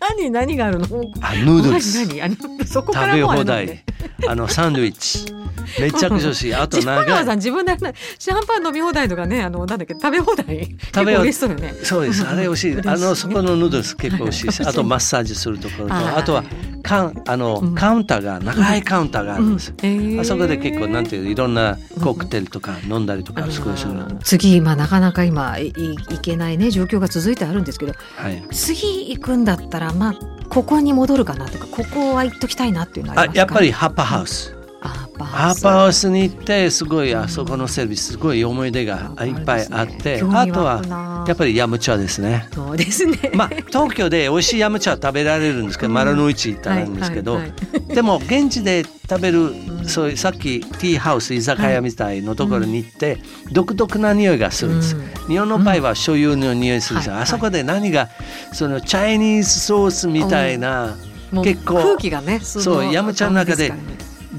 [0.00, 0.86] 何何があるの？
[1.20, 2.06] あヌードルス。
[2.06, 2.36] 何何？
[2.60, 3.84] あそこか食べらもうあ放題れなんで。
[4.28, 5.32] あのサンドイッチ
[5.80, 6.54] めちゃくちゃ美味しい。
[6.54, 7.76] あとジパン長いさん自分で
[8.18, 10.76] シャンパン飲み放題とかねあのなんだっけ食べ放題？
[10.94, 11.74] 食べ結構嬉しそうよね。
[11.82, 12.26] そうです。
[12.26, 12.80] あれ美味しい。
[12.88, 14.62] あのそこのヌードルス結構美味しいです。
[14.68, 15.94] あとマッサージするところと。
[15.94, 16.44] あとは
[16.82, 17.74] カウンあの、うん。
[17.74, 19.68] カウンターが長いカウンターがあるんです。
[19.68, 20.20] よ、えー。
[20.20, 28.42] あそこで結構なんていういろんなコクテルとか飲んだりとかすごいする、次、まあ、なかなか今いいいけないね状況が続いてあるんですけどはい。
[28.50, 30.14] 次行くんだったらまあ
[30.48, 33.38] ここに戻るかなとかここは行っときたいなっていうのはあありますか？
[33.40, 34.54] やっぱりハッパーハウス
[34.84, 42.48] あハッパーパーハウスに行ってすごいあそこのセービスすごい思い出がいっぱいあってあとはなやっぱりヤムチャですね。
[42.52, 43.30] そうですね。
[43.34, 45.94] まあ東京で美味しいヤムチャ食べられるんですけど、うん。
[45.94, 47.40] 丸の内行ったんですけど、
[47.88, 49.54] でも現地で食べる、
[49.86, 53.18] そういうさっきティーハウス居酒屋みたいのところに行って、
[53.52, 55.28] 独特な匂いがするんです、うん。
[55.28, 57.12] 日本の場合は醤油の匂いするんです。
[57.12, 58.08] あそこで何が
[58.52, 60.96] その Chinese sauce みたいな、
[61.44, 63.72] 結構空気がねそう飲茶の中で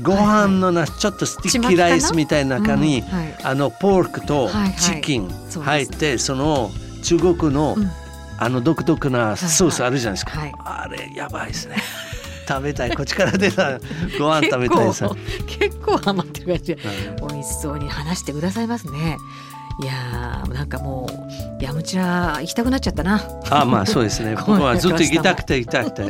[0.03, 3.03] ご飯のなちょっと sticky rice みたいな中に、
[3.43, 7.89] あのポークとチキン入って、その中国の、うん。
[8.37, 10.53] あの独特なソースあるじゃないですか、はい。
[10.57, 11.77] あれやばいですね。
[12.47, 12.91] 食べたい。
[12.95, 13.79] こっちから出た
[14.19, 15.15] ご飯食べたいです結構
[15.59, 19.17] 結構ハマってる感じ美味しそうに話してくださいますね
[19.81, 21.07] いやーなんかも
[21.59, 23.21] うヤムちら行きたくなっちゃったな。
[23.49, 24.35] あまあそうですね。
[24.45, 26.03] 僕はずっと行きたくて行きたくて。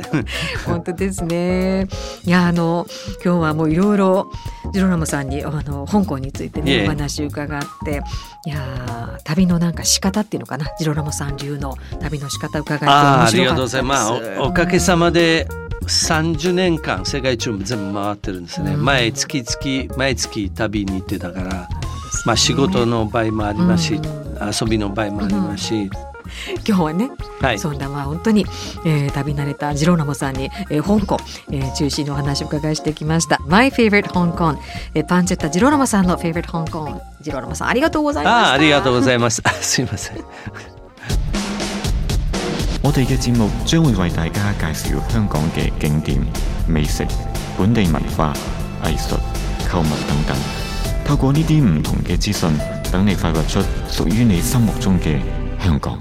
[0.66, 1.88] 本当ですね。
[2.26, 2.86] いやあの
[3.24, 4.32] 今日はもういろいろ
[4.74, 8.02] ジロラムさんにあの香港についてねお話伺って
[8.46, 14.12] いや旅のなんか仕方っていうのかなジロラムさん流の旅の仕方伺ってあありがとうございます。
[14.12, 15.48] まあおおかげさまで。
[15.84, 21.68] 30年間世界中全部回ってるんですね、うん、毎月月毎月旅に行ってたから、ね、
[22.26, 24.02] まあ仕事の場合もありますし、うん、
[24.62, 25.90] 遊びの場合もありますし、
[26.68, 27.10] 今日はね、
[27.42, 28.46] はい、そんなまあ本当に、
[28.86, 31.18] えー、旅慣れたジローナモさんに、えー、香港、
[31.52, 33.40] えー、中心のお話を伺いしてきました。
[33.48, 34.58] My favorite Hong Kong、
[34.94, 38.50] えー、パンチェッタジローナモさんの favorite Hong Kong ジローナモさんありがとうございました。
[38.50, 39.42] あありがとうございます。
[39.62, 40.18] すいません。
[42.84, 46.22] 我哋嘅節目將會為大家介紹香港嘅景點、
[46.68, 47.06] 美食、
[47.58, 48.34] 本地文化、
[48.84, 49.16] 藝術、
[49.72, 50.63] 購物等等。
[51.06, 52.52] 透過呢啲唔同嘅資訊，
[52.92, 55.20] 等你發掘出屬於你心目中嘅
[55.60, 56.00] 香港。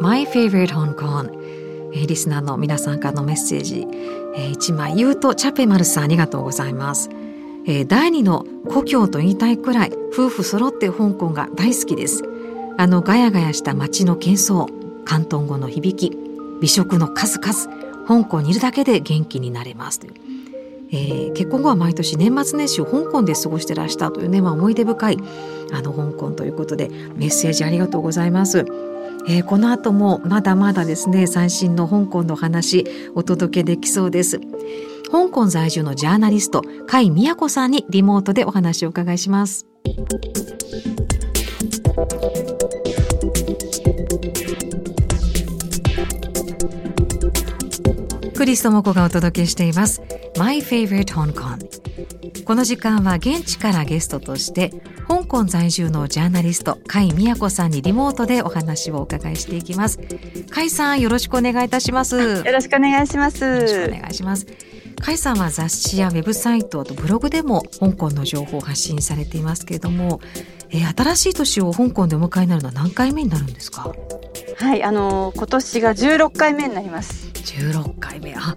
[0.00, 1.30] My favorite Hong Kong.
[1.92, 3.86] えーリスナーの皆さんからのメッセージ、
[4.34, 7.08] えー、1枚言うとチャペマルさんありがとうございます、
[7.66, 12.24] えー、第二の故郷と言いたいくらい夫婦揃って香港が大好きです。
[12.76, 14.66] あのガヤガヤした街の喧騒
[15.06, 16.18] 広東語の響き
[16.60, 20.00] 美食の数々香港にいるだけで元気になれます。
[20.00, 20.14] という
[20.94, 25.18] えー、結婚後は毎年年末年始を香港で過ごしてらしたというね、まあ、思い出深い
[25.72, 28.64] あの香港ということでメッセージありがとうございます。
[29.26, 34.38] えー、この後もまだまだですね最新の香港の話お届けできそうです。
[35.10, 39.66] 香港在住のジャーナリスト甲斐美子さんにリモートでお話を伺いします。
[48.36, 50.02] クリストモコがお届けしています。
[50.36, 51.58] My Favorite Hong Kong
[52.44, 54.70] この時間は現地からゲストとして
[55.08, 59.98] 香港在住のジャーナリスト甲斐美也子さんにリモートでお話をお伺いしていきます。
[59.98, 62.16] 甲斐さんよろしくお願いいたします。
[62.18, 63.44] よろしくお願いします。
[63.44, 64.46] よろしくお願いします。
[64.46, 64.52] 甲
[65.12, 70.20] 斐さんは雑誌やウェブサイトとブログでも香港の情報を発信されていますけれども、
[70.70, 73.92] えー、新しい年を香港でお迎えになるのは何回目になるんですか？
[74.56, 78.56] はいあの今年が16回目になります16回目あ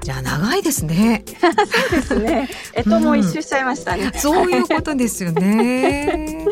[0.00, 1.24] じゃあ長いですね。
[1.26, 1.48] そ
[1.88, 2.48] うですね。
[2.74, 4.12] えっと、もう一周しちゃいましたね。
[4.14, 6.46] そういうことですよね。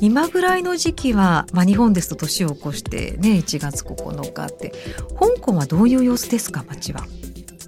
[0.00, 4.72] 今ぐらいの時期は、まあ、日本ですと年を越してね1月9日って
[5.18, 7.04] 香港はどういう様子ですか街は？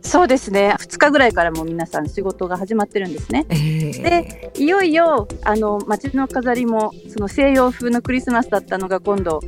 [0.02, 3.46] そうですね2日ぐらいからもう皆さん仕事が始まってるんですね。
[3.48, 9.40] えー、でいよいよあの街の飾りもその西洋風のクリスマスだったのが今度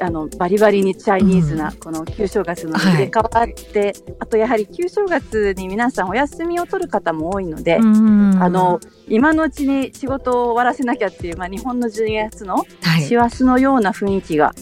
[0.00, 12.64] あのバリバリにチャイニーズなこの旧正月の入れ替わって、はい、あとやはり旧正月に皆さんお休みを取る方も多いので、あの今のうちに仕事を終わらせなきゃっていう、まあ、日本の12月の
[13.00, 14.52] 師走のような雰囲気が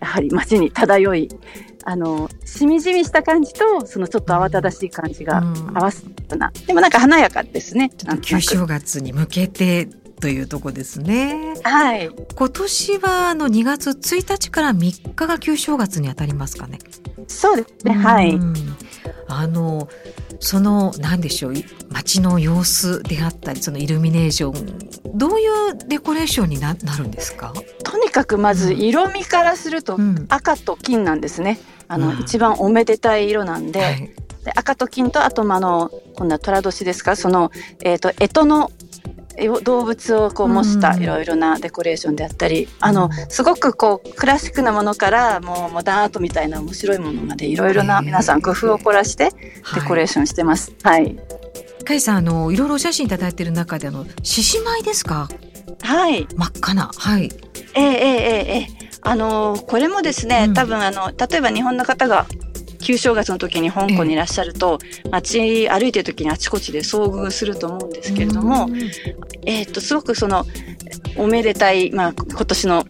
[0.00, 1.28] やはり街に漂い
[1.84, 5.42] あのしみじみした感じとそのちょっと慌ただしい感じが
[5.74, 7.90] 合わすような、でもなんか華やかですね。
[8.22, 9.88] 旧正月に向けて
[10.24, 11.52] というとこですね。
[11.64, 12.08] はい。
[12.08, 16.78] 今年はあの2月1日から3日が旧正月にあたりますかね。
[17.28, 17.92] そうですね。
[17.92, 18.40] はい。
[19.28, 19.86] あの
[20.40, 21.52] その何でしょう
[21.90, 27.52] 街の様子であったりそのイルミネーションどういうデコレーションにななるんですか？
[27.82, 29.98] とにかくまず色味からすると
[30.30, 31.58] 赤と金なんですね。
[31.86, 33.80] あの、うん、一番おめでたい色なんで。
[33.80, 34.10] はい
[34.44, 37.16] で赤と金とあとあの今度は寅年ですか？
[37.16, 37.50] その、
[37.82, 38.70] えーと、と干支の
[39.62, 49.30] 動物をこう模したいろいろなデコレーションであったり、あのすごくこうクラシックなものからもうモダンアートみたいな面白いものまでいろいろな皆さん工夫を凝らして
[49.74, 50.72] デコレーションしてます。
[50.82, 51.16] はい。
[51.84, 55.28] かいさんあのいろいろお写真いただいてる中であの獅子舞ですか？
[55.82, 56.26] はい。
[56.36, 57.30] 真っ赤なはい。
[57.74, 62.26] ええええええあのこれもですね、うん、多分あの例えば日本の方が
[62.84, 68.68] 旧正月の時に香港にいらっしゃると、えー、街歩いてる時にあちこちで遭遇すると思うんですけれども、
[69.46, 70.44] えー、っとすごくその
[71.16, 72.84] おめでたい、まあ、今年の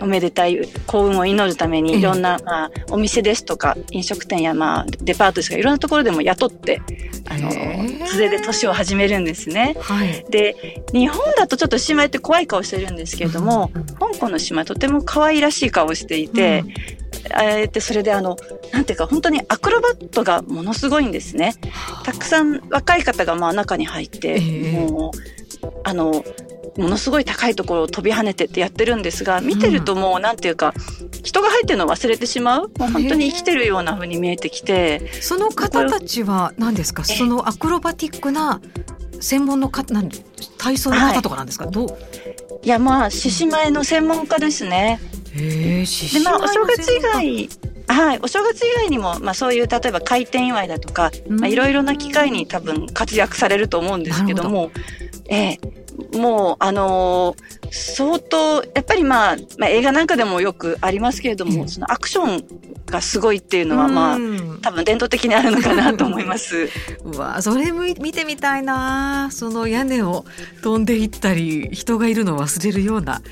[0.00, 6.82] おめでたい幸運を祈るためにいろんな、まあ、お店ですとか飲食店や、まあ、デパートですかいろんなところでも雇って
[7.28, 9.76] あの連れで年を始めるんですね。
[9.80, 16.64] はい、で日本だとちょっと姉妹って怖い顔してるんですけれども、香港の姉妹とても可愛らしい顔をしていて、
[17.40, 18.36] えー、それであの
[18.72, 21.54] なんていうか本当にアクロバットがものすごいんですね。
[22.04, 26.24] たくさん若い方がまあ中に入って、えー、もうあの
[26.76, 30.72] ものすごい高いところを飛び跳ねてってやってるんですが見てるともうなんていうか、
[31.22, 37.04] 人が入ってるのを忘れてしまうもう本当に生きてるような風に見えてきてその方たちは何ですか？
[37.04, 38.60] そのアクロバティックな
[39.20, 40.10] 専門の方なん
[40.58, 41.88] 体操の方とかなんですか、はい、どう？
[42.62, 45.00] いやまあ獅子舞の専門家ですね。
[45.34, 47.48] へでまあお正月以外
[47.88, 54.70] はい、お正月以外にも、まあ、そういう例えば開店祝いだとか、まあ、いろいろな機会に多分活躍されると思うんですけども、
[55.28, 55.60] ええ、
[56.14, 62.44] もう、あのー、相当、やっぱりまあ、まあ、映画なんかでもよくありますけれども、うん、そのアクション
[62.86, 64.18] がすごいっていうのは、まあ、
[64.60, 66.68] 多分伝統的にあるのかなと思います。
[67.04, 70.24] うわそれ見てみたいなその屋根を
[70.62, 73.22] 飛んでいったり、人がいるのを忘れるような。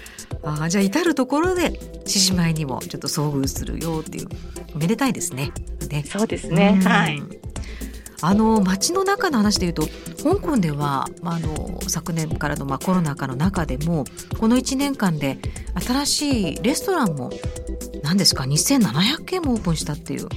[0.42, 4.28] あじゃあ至る所で獅子舞にもちょっと遭遇するよっていう
[4.74, 5.52] めでたいですね。
[5.90, 6.80] ねそうですね。
[6.82, 7.22] はい。
[8.22, 9.88] あの街の中の話でいうと
[10.22, 14.04] 香港では、まあ、あの昨年からの、まあ、コロナ禍の中でも
[14.38, 15.38] この1年間で
[15.80, 17.30] 新しいレストランも
[18.02, 20.28] 何ですか2700件もオープンしたっていう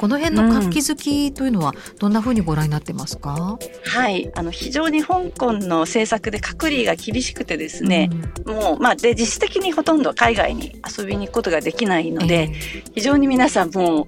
[0.00, 4.30] この辺の活気づきというのはどんなふうにご覧になってますか、うん、はい。
[4.34, 8.08] あの非常に香港の政策で隔離が厳しくてですね、
[8.46, 14.06] うん、もうまあで実質的にほとんど海外に遊びに行くことができないので、えー、非常に皆さんもう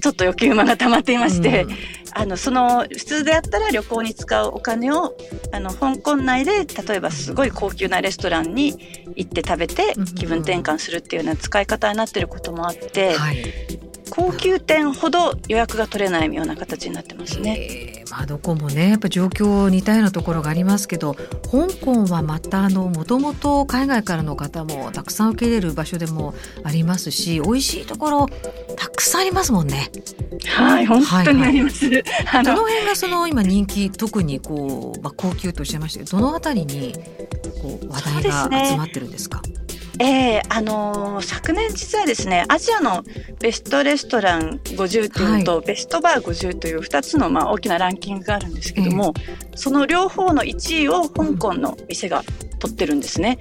[0.00, 1.70] ちょっと余計馬が溜まっていまして、うん、
[2.14, 5.16] あのその普通であったら旅行に使うお金を
[5.52, 8.74] あの香港内で例えばすごい高級なレストランに
[9.16, 13.38] 行って食べて気分転換するっていうような使い方になってることもあって、はい、
[14.10, 18.04] 高級店ほど予約が取れないような形になってますね。
[18.10, 21.14] まあ、どこもねやっぱ状況似たようなところがありますけど
[21.50, 28.26] 香港はまたあのもともと海外からの方もたくさん受け入れる場所でもありますし美味しいところ
[28.76, 29.90] たくさんありますもんね。
[30.46, 31.84] はい本当にあります。
[31.86, 36.94] はいはい、どの辺がその今人気特にこう、まあ、高級とおっしゃいましたけどどのあたりに
[37.62, 39.42] こう話題が集まってるんですか？
[40.00, 43.02] ええー、あのー、昨年実はですね、アジアの
[43.40, 52.22] ベストレストラン50というのと、はい、ベストバー50という2つのまあ大きなランキングがあるんですけども、えー、その両方の1位を香港の店が
[52.58, 53.38] 取ってるんですね。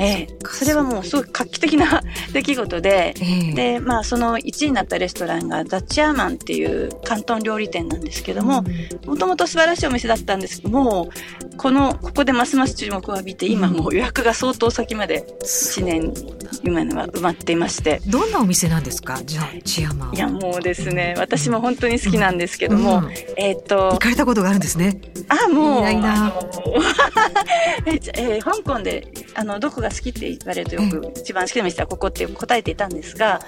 [0.00, 8.64] ええ、それはもうすごい画期的な 出来事で、えー、で、まあその1位になったレストランがザ・チアーマンっていう広東料理店なんですけども、
[9.06, 11.10] もともと素晴らしいお店だったんですけども、
[11.56, 16.14] この、ここでますます注目を浴びて、今もう予約が相当先まで1年、
[16.62, 18.00] 今のは埋まっていまして。
[18.06, 19.20] どんなお店なんですか？
[19.24, 20.14] じゃあ、チアマン。
[20.14, 23.90] いや、もうですね、私も本当に好きなんですけども、うんうん、えっ、と。
[23.90, 25.00] 行かれたことがあるんですね。
[25.28, 25.90] あ、もう。
[25.90, 26.32] いいな。
[27.86, 33.40] えー、香港で、あの、どこが好きって言われるとよく、一番好きな店はここって答えていたんですが、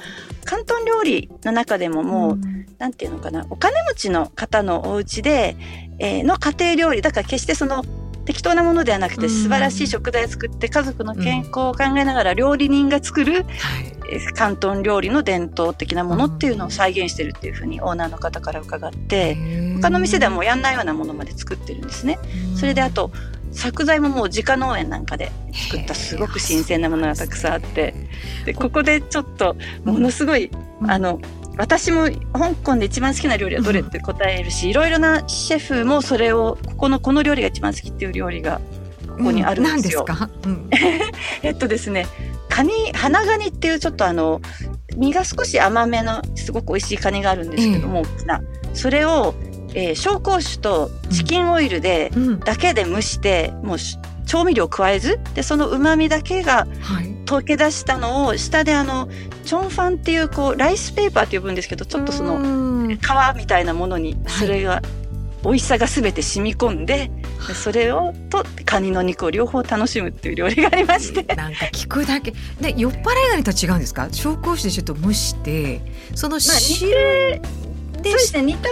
[0.45, 5.57] 広東料理の中でももう、うん、なんていうのかな、お金持ちの方のお家で、
[5.99, 7.85] えー、の家庭料理、だから決してその、
[8.25, 13.45] 適当なものではなくて素晴らしい食材を作って家族の健康を考えながら料理人が作る、
[14.35, 19.37] 広東料理の伝統的なものっていうのを再現してるっていうふうにオーナーの方から伺って
[19.81, 22.19] 他の店ではもうやんないようなものまで作ってるんですね。
[22.57, 23.13] それであと
[23.53, 27.95] 作材ももう自家農園なんかで作ったすごく新鮮なものがたくさんあって。
[28.45, 30.51] でここでちょっとものすごい、
[30.87, 31.21] あの
[31.57, 38.61] 私も香港で一番好きな料理はどれって答えるし、いろいろなシェフもそれをここのこの料理が一番好きっていう料理が
[39.09, 40.07] ここにあるんですよ。
[40.45, 40.71] うん、
[41.43, 42.07] えっとですね
[42.49, 44.41] カニ花ガニっていうちょっとあの
[44.97, 49.35] 身が少し甘めのすごく美味しいカニがあるんですけども、うん、それを
[49.75, 52.11] えー、紹興酒とチキンオイルで、
[52.45, 53.79] だけで蒸して、もう
[54.27, 56.67] 調味料加えずでそのうまみだけが
[57.27, 59.09] 溶け出したのを下であの
[59.45, 62.39] チョンファンっていうこうライスペーパーって呼ぶんですけどちょっとその
[62.97, 64.83] 皮みたいなものにそれが、
[65.43, 67.11] 美味しさが全て染み込んで
[67.55, 71.23] それをとカニの肉を両方楽しむっていう料理がありまして。
[71.35, 72.33] なんか聞くだけ。
[72.61, 74.03] で酔っ払いガニとは違うんですか？
[74.13, 75.81] 紹興酒でちょっと蒸して
[76.15, 77.70] その汁、まあ
[78.09, 78.69] そうですね似た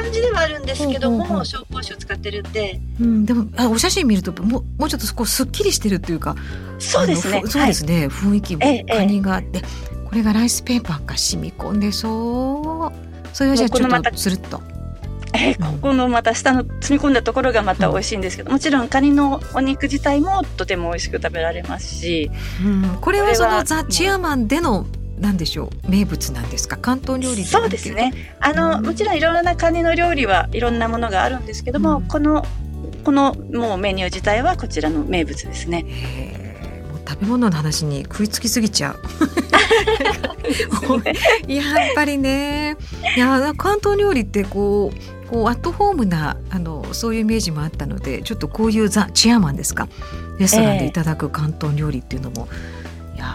[0.00, 6.36] 感じではあるんですけども紹興酒を使ってるんで、うん、でもあお写真見るとももうちょっとこうすっきりしてるっていうか
[6.80, 7.42] そうですね。
[7.46, 13.36] そうですね、はい、雰囲気もカニがあって、ええ、これがライスペーパーが染み込んでそう。
[13.36, 14.60] それをじゃあちょっとするっと。
[15.32, 22.30] えー、ここのまた下の積み込んだところがまた美味しいんですけど、もちろんカニのお肉自体もとても美味しく食べられますし、
[22.64, 24.86] うん、これはそのザ・チアマンでの
[25.20, 25.90] なんでしょう？
[25.90, 26.76] 名物なんですか？
[26.76, 28.12] 関東料理そうですね。
[28.40, 32.44] あの、うん、もちろんいろんなカニの料理はいろんなものがあるんですけども、うん、この
[33.04, 35.84] このもうメニュー自体はこちらの名物ですね。
[37.08, 39.00] 食べ物の話に食いつきすぎちゃう。
[41.52, 42.76] やっぱりね。
[43.16, 49.88] いや関東料理ってこうこうアットホームなあのそういうイメージもあったのでちょっとこういうザ・チアマンですか？
[50.38, 52.80] レストランでいただく関東料理っていうのも、えー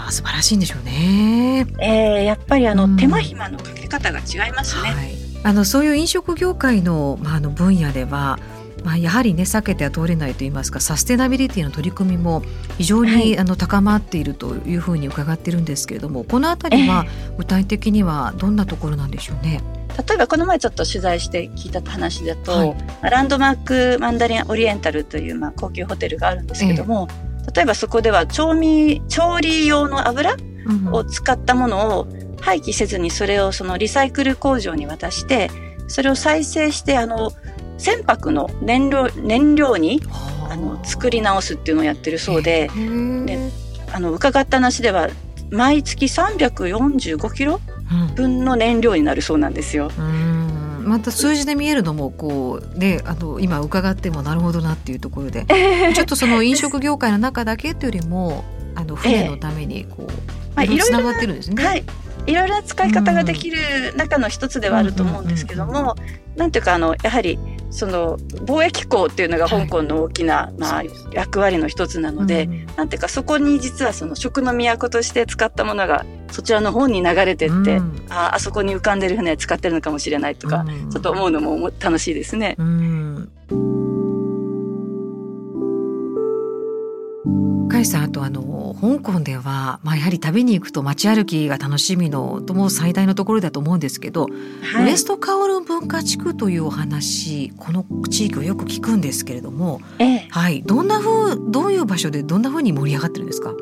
[0.06, 1.66] や素晴らしいんでしょうね。
[1.80, 4.90] えー、やっぱりあの、うん、手間暇のかけ方が違いますね。
[4.90, 8.40] はい、あのそういう飲食業界のまああの分野では
[8.84, 12.44] まあ、やはりね避けては通れないといいますかサステナビリティの取り組みも
[12.78, 17.06] 非常に、はい、あの高まっているというふうに伺ってるんですけれどもこの辺りは
[17.36, 19.64] 具体的にはどんなところなんでしょうね？
[20.08, 30.36] 例えばこの前ちょっと取材して聞いた話だと、はい、ランドマークマンダリンオリエンタルというまあ高級ホテルがあるんですけども、えー、例えばそこでは調味調理用の油
[30.92, 32.08] を使ったものを
[32.42, 35.50] 廃棄せずにそれをそのリサイクル工場に渡して
[35.88, 37.32] それを再生してあの
[37.78, 40.02] 船舶の燃料燃料に
[40.50, 42.70] あの作り直すっていうのをやってるそうで
[43.26, 43.40] で
[43.92, 45.10] あの伺った話では
[45.52, 47.60] 毎月345キロ
[48.16, 49.92] 分の燃料になるそうなんですよ。
[50.86, 55.46] また数字で見えるのもこうねあの今伺ってもなるほどなっていうところで
[55.94, 60.12] ちょっとその飲食業界の中だけというよりもあの船のためにこう、
[60.56, 61.64] まあ、つながってるんですね。
[61.64, 61.84] はい。
[62.28, 63.58] いろいろな使い方ができる
[63.96, 65.96] 中の一つではあると思うんですけども、
[66.36, 67.38] なんていうかあのやはり
[67.76, 82.56] その貿易港っていうのが香港の大きな、はい、まあ、役割の一つなので、うん、なんていうかそこに実はその食の都として使ったものがそちらの方に流れてって、うん、ああそこに浮かんでる船使ってるのかもしれないとか、うん、ちょっと思うのも楽しいですね。
[82.58, 83.85] うん
[87.86, 94.28] さんあとあの香港では、まあ、やはり旅に行くと街歩きが楽しみのとも最大のところだと思うんですけど、
[94.62, 103.54] はい、ウエストカオルン文化地区というお話この地域をよく聞くんですけれども、ええ、はい、どんなふうどういう場所でどんなふうに盛り上がってるんですか？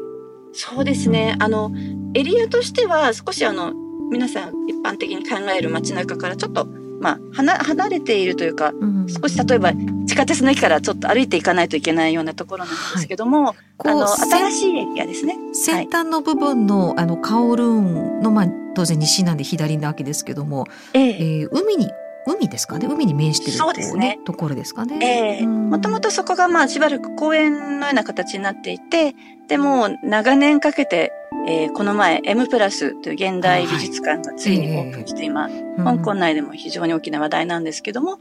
[0.54, 1.36] そうですね。
[1.40, 1.72] あの
[2.14, 3.74] エリアとしては少しあの
[4.12, 6.68] 皆さん一般的に考える街中からちょっと
[7.04, 9.74] まあ、離れているというか、うん、少し例えば
[10.06, 13.56] 地下鉄の駅からちょっと歩いていかないといけないようなところなんですけども、はい、
[13.90, 15.38] あの新しいエリアですね。
[15.52, 21.42] 先端の部分の、はい、あのカオルーンの、まあ、当然西なんで左なわけですけども、ええ。
[21.42, 21.92] えー、海に
[22.26, 22.88] 海ですかね？
[22.90, 24.18] 海に面してるそうですね。
[24.24, 24.98] ところですかね？
[25.02, 25.44] ええ。
[25.44, 29.14] ー、もともとそこがまあしばらく公園のような形になっていて
[29.50, 31.12] でも長年かけて
[31.46, 38.20] えー、この前 M プラスという現代美術館がついにオープンして今、香港内でも非常に大きな話題なんですけども、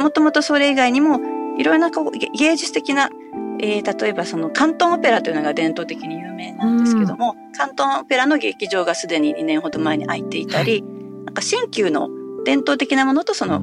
[0.00, 1.20] もともとそれ以外にも
[1.58, 3.10] いろいろな芸術的な、
[3.60, 10.82] えー、例えばその関東オペラというのが伝統的に有名なんですけども、関東オペラの劇場がすでに2年ほど前に開いていたり、
[11.24, 12.08] なんか新旧の
[12.44, 13.60] 伝統的なものとその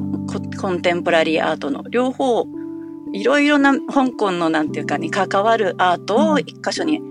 [0.60, 2.45] コンテンポラリーアートの両方
[3.14, 7.01] いろいろな香港のなんていうかに関わるアートを一箇所に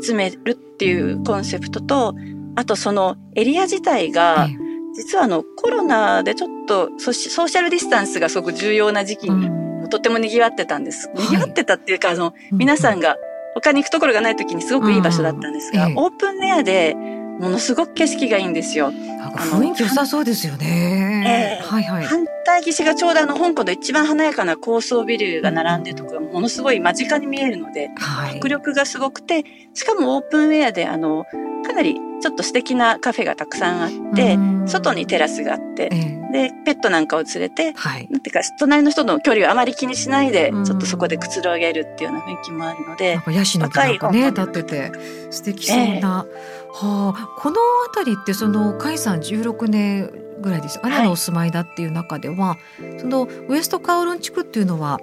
[0.00, 2.14] 集めるっていうコンセプトと、
[2.56, 4.48] あとそのエリア自体が、
[4.94, 9.48] 実はあのコロナでちょっとソーシャルディスタンスがすごく重要な時期に、
[9.88, 11.10] とても賑わってたんです。
[11.14, 13.16] 賑わってたっていうか、あの、皆さんが
[13.54, 16.96] 他に 行くところがない時にすごくいい場所だったんですが、オープンエアで
[17.38, 18.92] ものすごく景色がいいんですよ。
[19.36, 21.60] 雰囲気良さそうですよね。
[21.60, 22.04] えー、はいはい。
[22.04, 31.24] 反対岸がちょうどあの香港で一番華やかな高層ビルが並んでるところがものすごい間近に見えるので、はい、迫力がすごくて、しかもオープンウェアであの、
[31.64, 44.92] かなりちょっと素敵なカフェがたくさんあって、外にテラスがあって、えー、で、ペットなんかを連れて、はい、なんていうか、隣の人の距離をあまり気にしないで、ちょっとそこでくつろげるっていうような雰囲気もあるので、ヤシの木なんかね、立ってて、
[45.30, 46.26] 素敵そうな。
[46.28, 47.56] えーはあ、この
[47.86, 50.10] 辺りってその甲斐さん16年
[50.40, 52.58] ぐらいです姉のお住まいだっていう中では、は
[52.96, 55.00] い、そのウエストカウルン地区っていうのは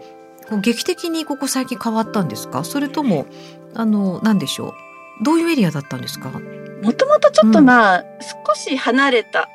[0.48, 2.64] こう劇的にここ最近変わったんですか？
[2.64, 3.26] それとも
[3.74, 4.76] あの何でしょ
[5.22, 5.24] う？
[5.24, 6.30] どういうエリアだったんですか？
[6.30, 8.06] もともとちょっとまあ、うん、
[8.48, 9.50] 少し離れた、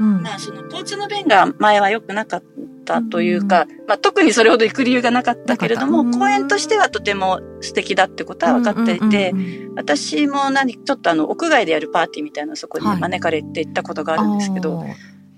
[0.00, 2.42] うん、まあその交通の便が前は良くなかっ
[2.82, 9.32] ったというか、まあ、特にそれほど行く理由がなかったけれども、公園としてはとても素敵だってことは分かっていて、
[9.76, 14.96] 私も何、ちょっとあの、屋外でやるパーティーみたいなそこに招かれて行ったことがあるんですけど、はい、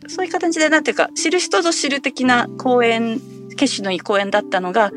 [0.09, 3.21] そういう形で、なんていうか、知る人ぞ知る的な公園、
[3.57, 4.93] 景色のいい公園だったのが、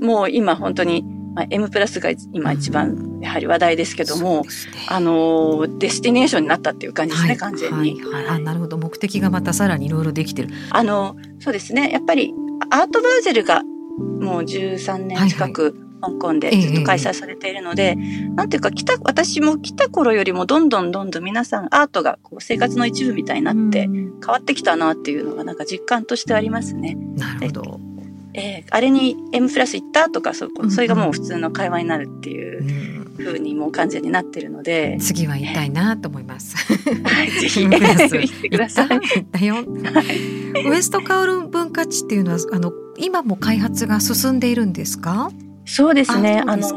[0.00, 4.48] もう今本当に、まあ、M プラスが今一番やはり話題ですけども、ね、
[4.88, 8.78] あのデスティネーションになったっていう感じですね、はい、完全に、はい、はい、あなるほど。
[8.78, 10.50] 目的がまたさらにいろいろできてる。
[10.70, 11.90] あのそうですね。
[11.90, 12.34] やっぱり
[12.70, 26.96] アートバーゼルがもう13年近く、香港でずっと開催されているので、ええ、なんていうか来た私も来た頃よりもどんどんどんどん皆さんアートがこう生活の一部みたいになって変わってきたなっていうのがなんか実感としてありますね。
[27.16, 27.91] なるほど。
[28.34, 36.56] えー、あれに M プラス行ったとかそそれがもう普通の会話になるっていうふうにもう完全になってるので、次は行きたいなと思います。
[37.04, 37.62] はい、 ぜひ。
[37.62, 38.88] 行ってください。
[39.30, 45.30] だよ、ウエストカオル文化地っていうのはあの今も開発が進んでいるんですか？
[45.64, 46.42] そうですね。
[46.46, 46.68] あの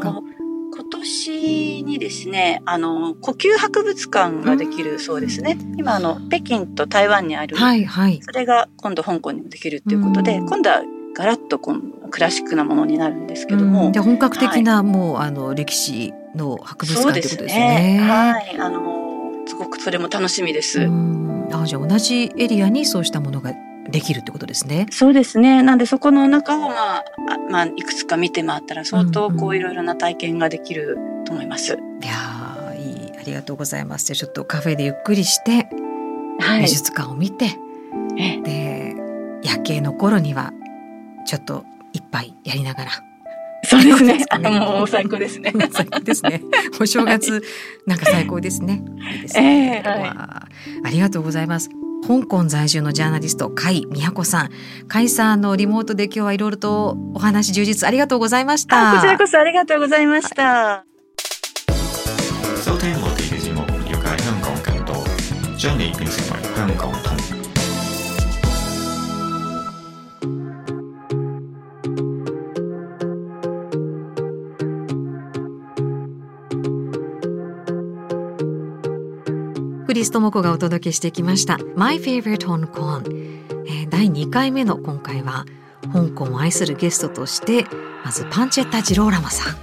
[0.77, 5.57] 今年にですね、あの、呼吸博物館ができるそうですね。
[5.77, 10.81] 今、あの、北京と台湾にある、はいはい、それが今度香港にもできるっていうことで、今度は
[11.15, 13.91] ガラッとこのクラシックなものになるんですけども。
[13.91, 17.99] で本格的な、もうあの歴史の博物館ってことですね。
[18.01, 20.87] はい、あのすごくそれも楽しみです。
[21.51, 23.53] あじゃあ同じエリアにそうしたものが
[23.89, 24.87] できるってことですね。
[24.91, 25.63] そうですね。
[25.63, 27.03] なんでそこの中をまあ、
[27.49, 31.75] まあ、いくつか見て回ったら相当こういろいろな体験ができると思います。
[31.75, 34.05] うんうん、いやいいありがとうございます。
[34.07, 35.69] じゃちょっとカフェでゆっくりして、
[36.39, 37.57] はい、美術館を見て、
[38.17, 38.95] で
[39.43, 40.51] 夜景の頃には
[41.25, 42.91] ちょっと一杯やりながら。
[43.63, 44.25] そうですね。
[44.29, 45.51] あの、もう最高ですね。
[45.71, 46.41] 最高ですね。
[46.79, 47.41] お正月、
[47.87, 48.83] なんか最高ですね。
[49.13, 49.81] いいですね。
[49.83, 50.11] えーはい、
[50.85, 51.69] ありがとうございます。
[52.07, 54.53] 香港在住のジャーナリスト甲斐美也子さん甲
[54.99, 60.85] 斐さんのリモートで今日はいろいろとお話充実ありがとうございましたこちらこそありがとうございました、
[62.63, 64.93] 收聽我哋嘅節目了解香港更多
[65.57, 67.44] 將你變成為香港通
[80.05, 81.57] リストモコがお届けしてきました。
[81.75, 85.45] My Favorite Hong Kong、えー、第2回目の今回は
[85.91, 87.65] 香港を愛するゲストとして
[88.03, 89.55] まずパンチェッタ・ジローラマさん、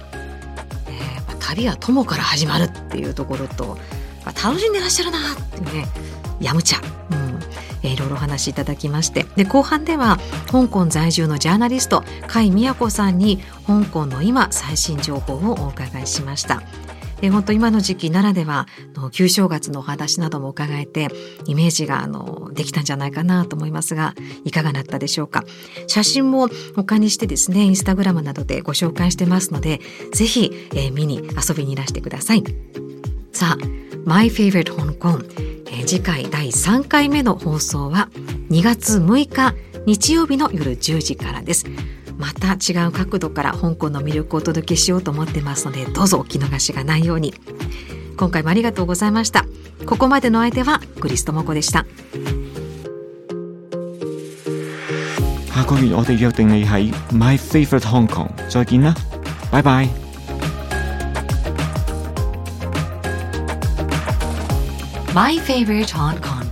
[0.89, 3.77] えー、旅は友から始まるっていうところと、
[4.25, 5.85] まあ、楽しんでらっしゃるなっていうね
[6.41, 6.79] やむちゃ、
[7.11, 7.39] うん。
[7.81, 9.25] えー、いろいろお話しいただきまして。
[9.37, 10.19] で後半では
[10.51, 16.61] 香港在住のジャーナリスト甲斐美也子さんに香港の今最新情報をお伺いしました。
[17.29, 21.07] 本当今の時期ならではの旧正月のお話なども伺えて
[21.45, 24.13] イメージがあのできたんじゃないかなと思いますが
[24.43, 25.43] いかがだったでしょうか？
[25.87, 29.79] 写真も他にしてですねインスタグラムなどでご紹介してますので
[30.13, 32.43] ぜひ、えー、見に遊びにいらしてください。
[33.31, 33.65] さあ
[34.05, 35.25] My Favorite Hong Kong、
[35.67, 38.09] えー、次回第3回目の放送は
[38.49, 39.55] 2月6日
[39.85, 41.65] 日曜日の夜10時からです。
[42.17, 47.33] また違う角度から香港の魅力をお届けしようと思ってますのでどうぞお聞き逃しがないように。
[48.15, 49.45] 今回もありがとうございました。
[49.85, 51.85] ここまでの相手はクリストモコでした。
[55.53, 58.95] 下個月我哋約定你喺 My Favorite Hong Kong 再見啦，
[59.51, 59.87] 拜拜。
[65.13, 66.43] My Favorite Hong Kong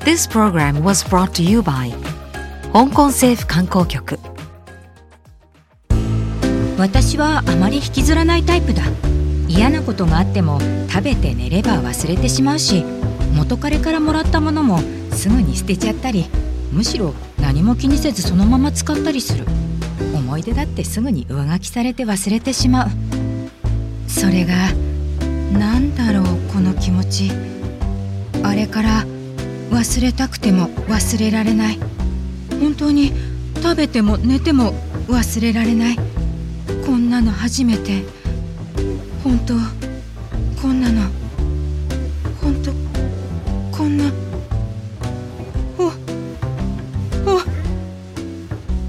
[0.00, 1.92] This program was brought to you by
[2.72, 4.18] 香港政府観光局
[6.76, 8.82] 私はあまり引きずらないタイプだ。
[9.48, 10.58] 嫌なことがあっても
[10.88, 12.84] 食べて寝れば忘れてしまうし
[13.34, 14.80] 元彼からもらったものも
[15.12, 16.26] すぐに捨てちゃったり
[16.72, 19.44] むしろ何も気にせずそのまま使ったりする。
[20.12, 22.88] 思い出だってすぐに上書きされて忘れてしまう。
[24.08, 24.54] それが
[25.52, 27.30] 何だろうこの気持ち。
[28.42, 29.04] あれから
[29.70, 31.78] 忘れたくても忘れられない。
[32.60, 33.12] 本当に
[33.62, 34.72] 食べても寝ても
[35.06, 35.98] 忘れられない。
[36.84, 38.04] こんなの初めて。
[39.22, 39.54] 本当
[40.60, 41.02] こんなの。
[42.40, 42.72] 本当
[43.76, 44.04] こんな。
[45.78, 45.90] おお。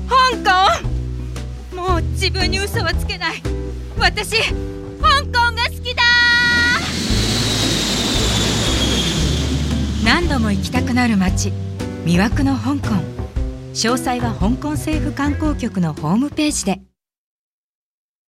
[0.09, 1.75] 香港！
[1.75, 3.41] もう自分に嘘はつけない。
[3.97, 4.51] 私香
[5.25, 6.03] 港が好きだ！
[10.03, 11.53] 何度も行きたくなる街
[12.05, 12.89] 魅惑の香港。
[13.73, 16.84] 詳細は香港政府観光局のホームページで。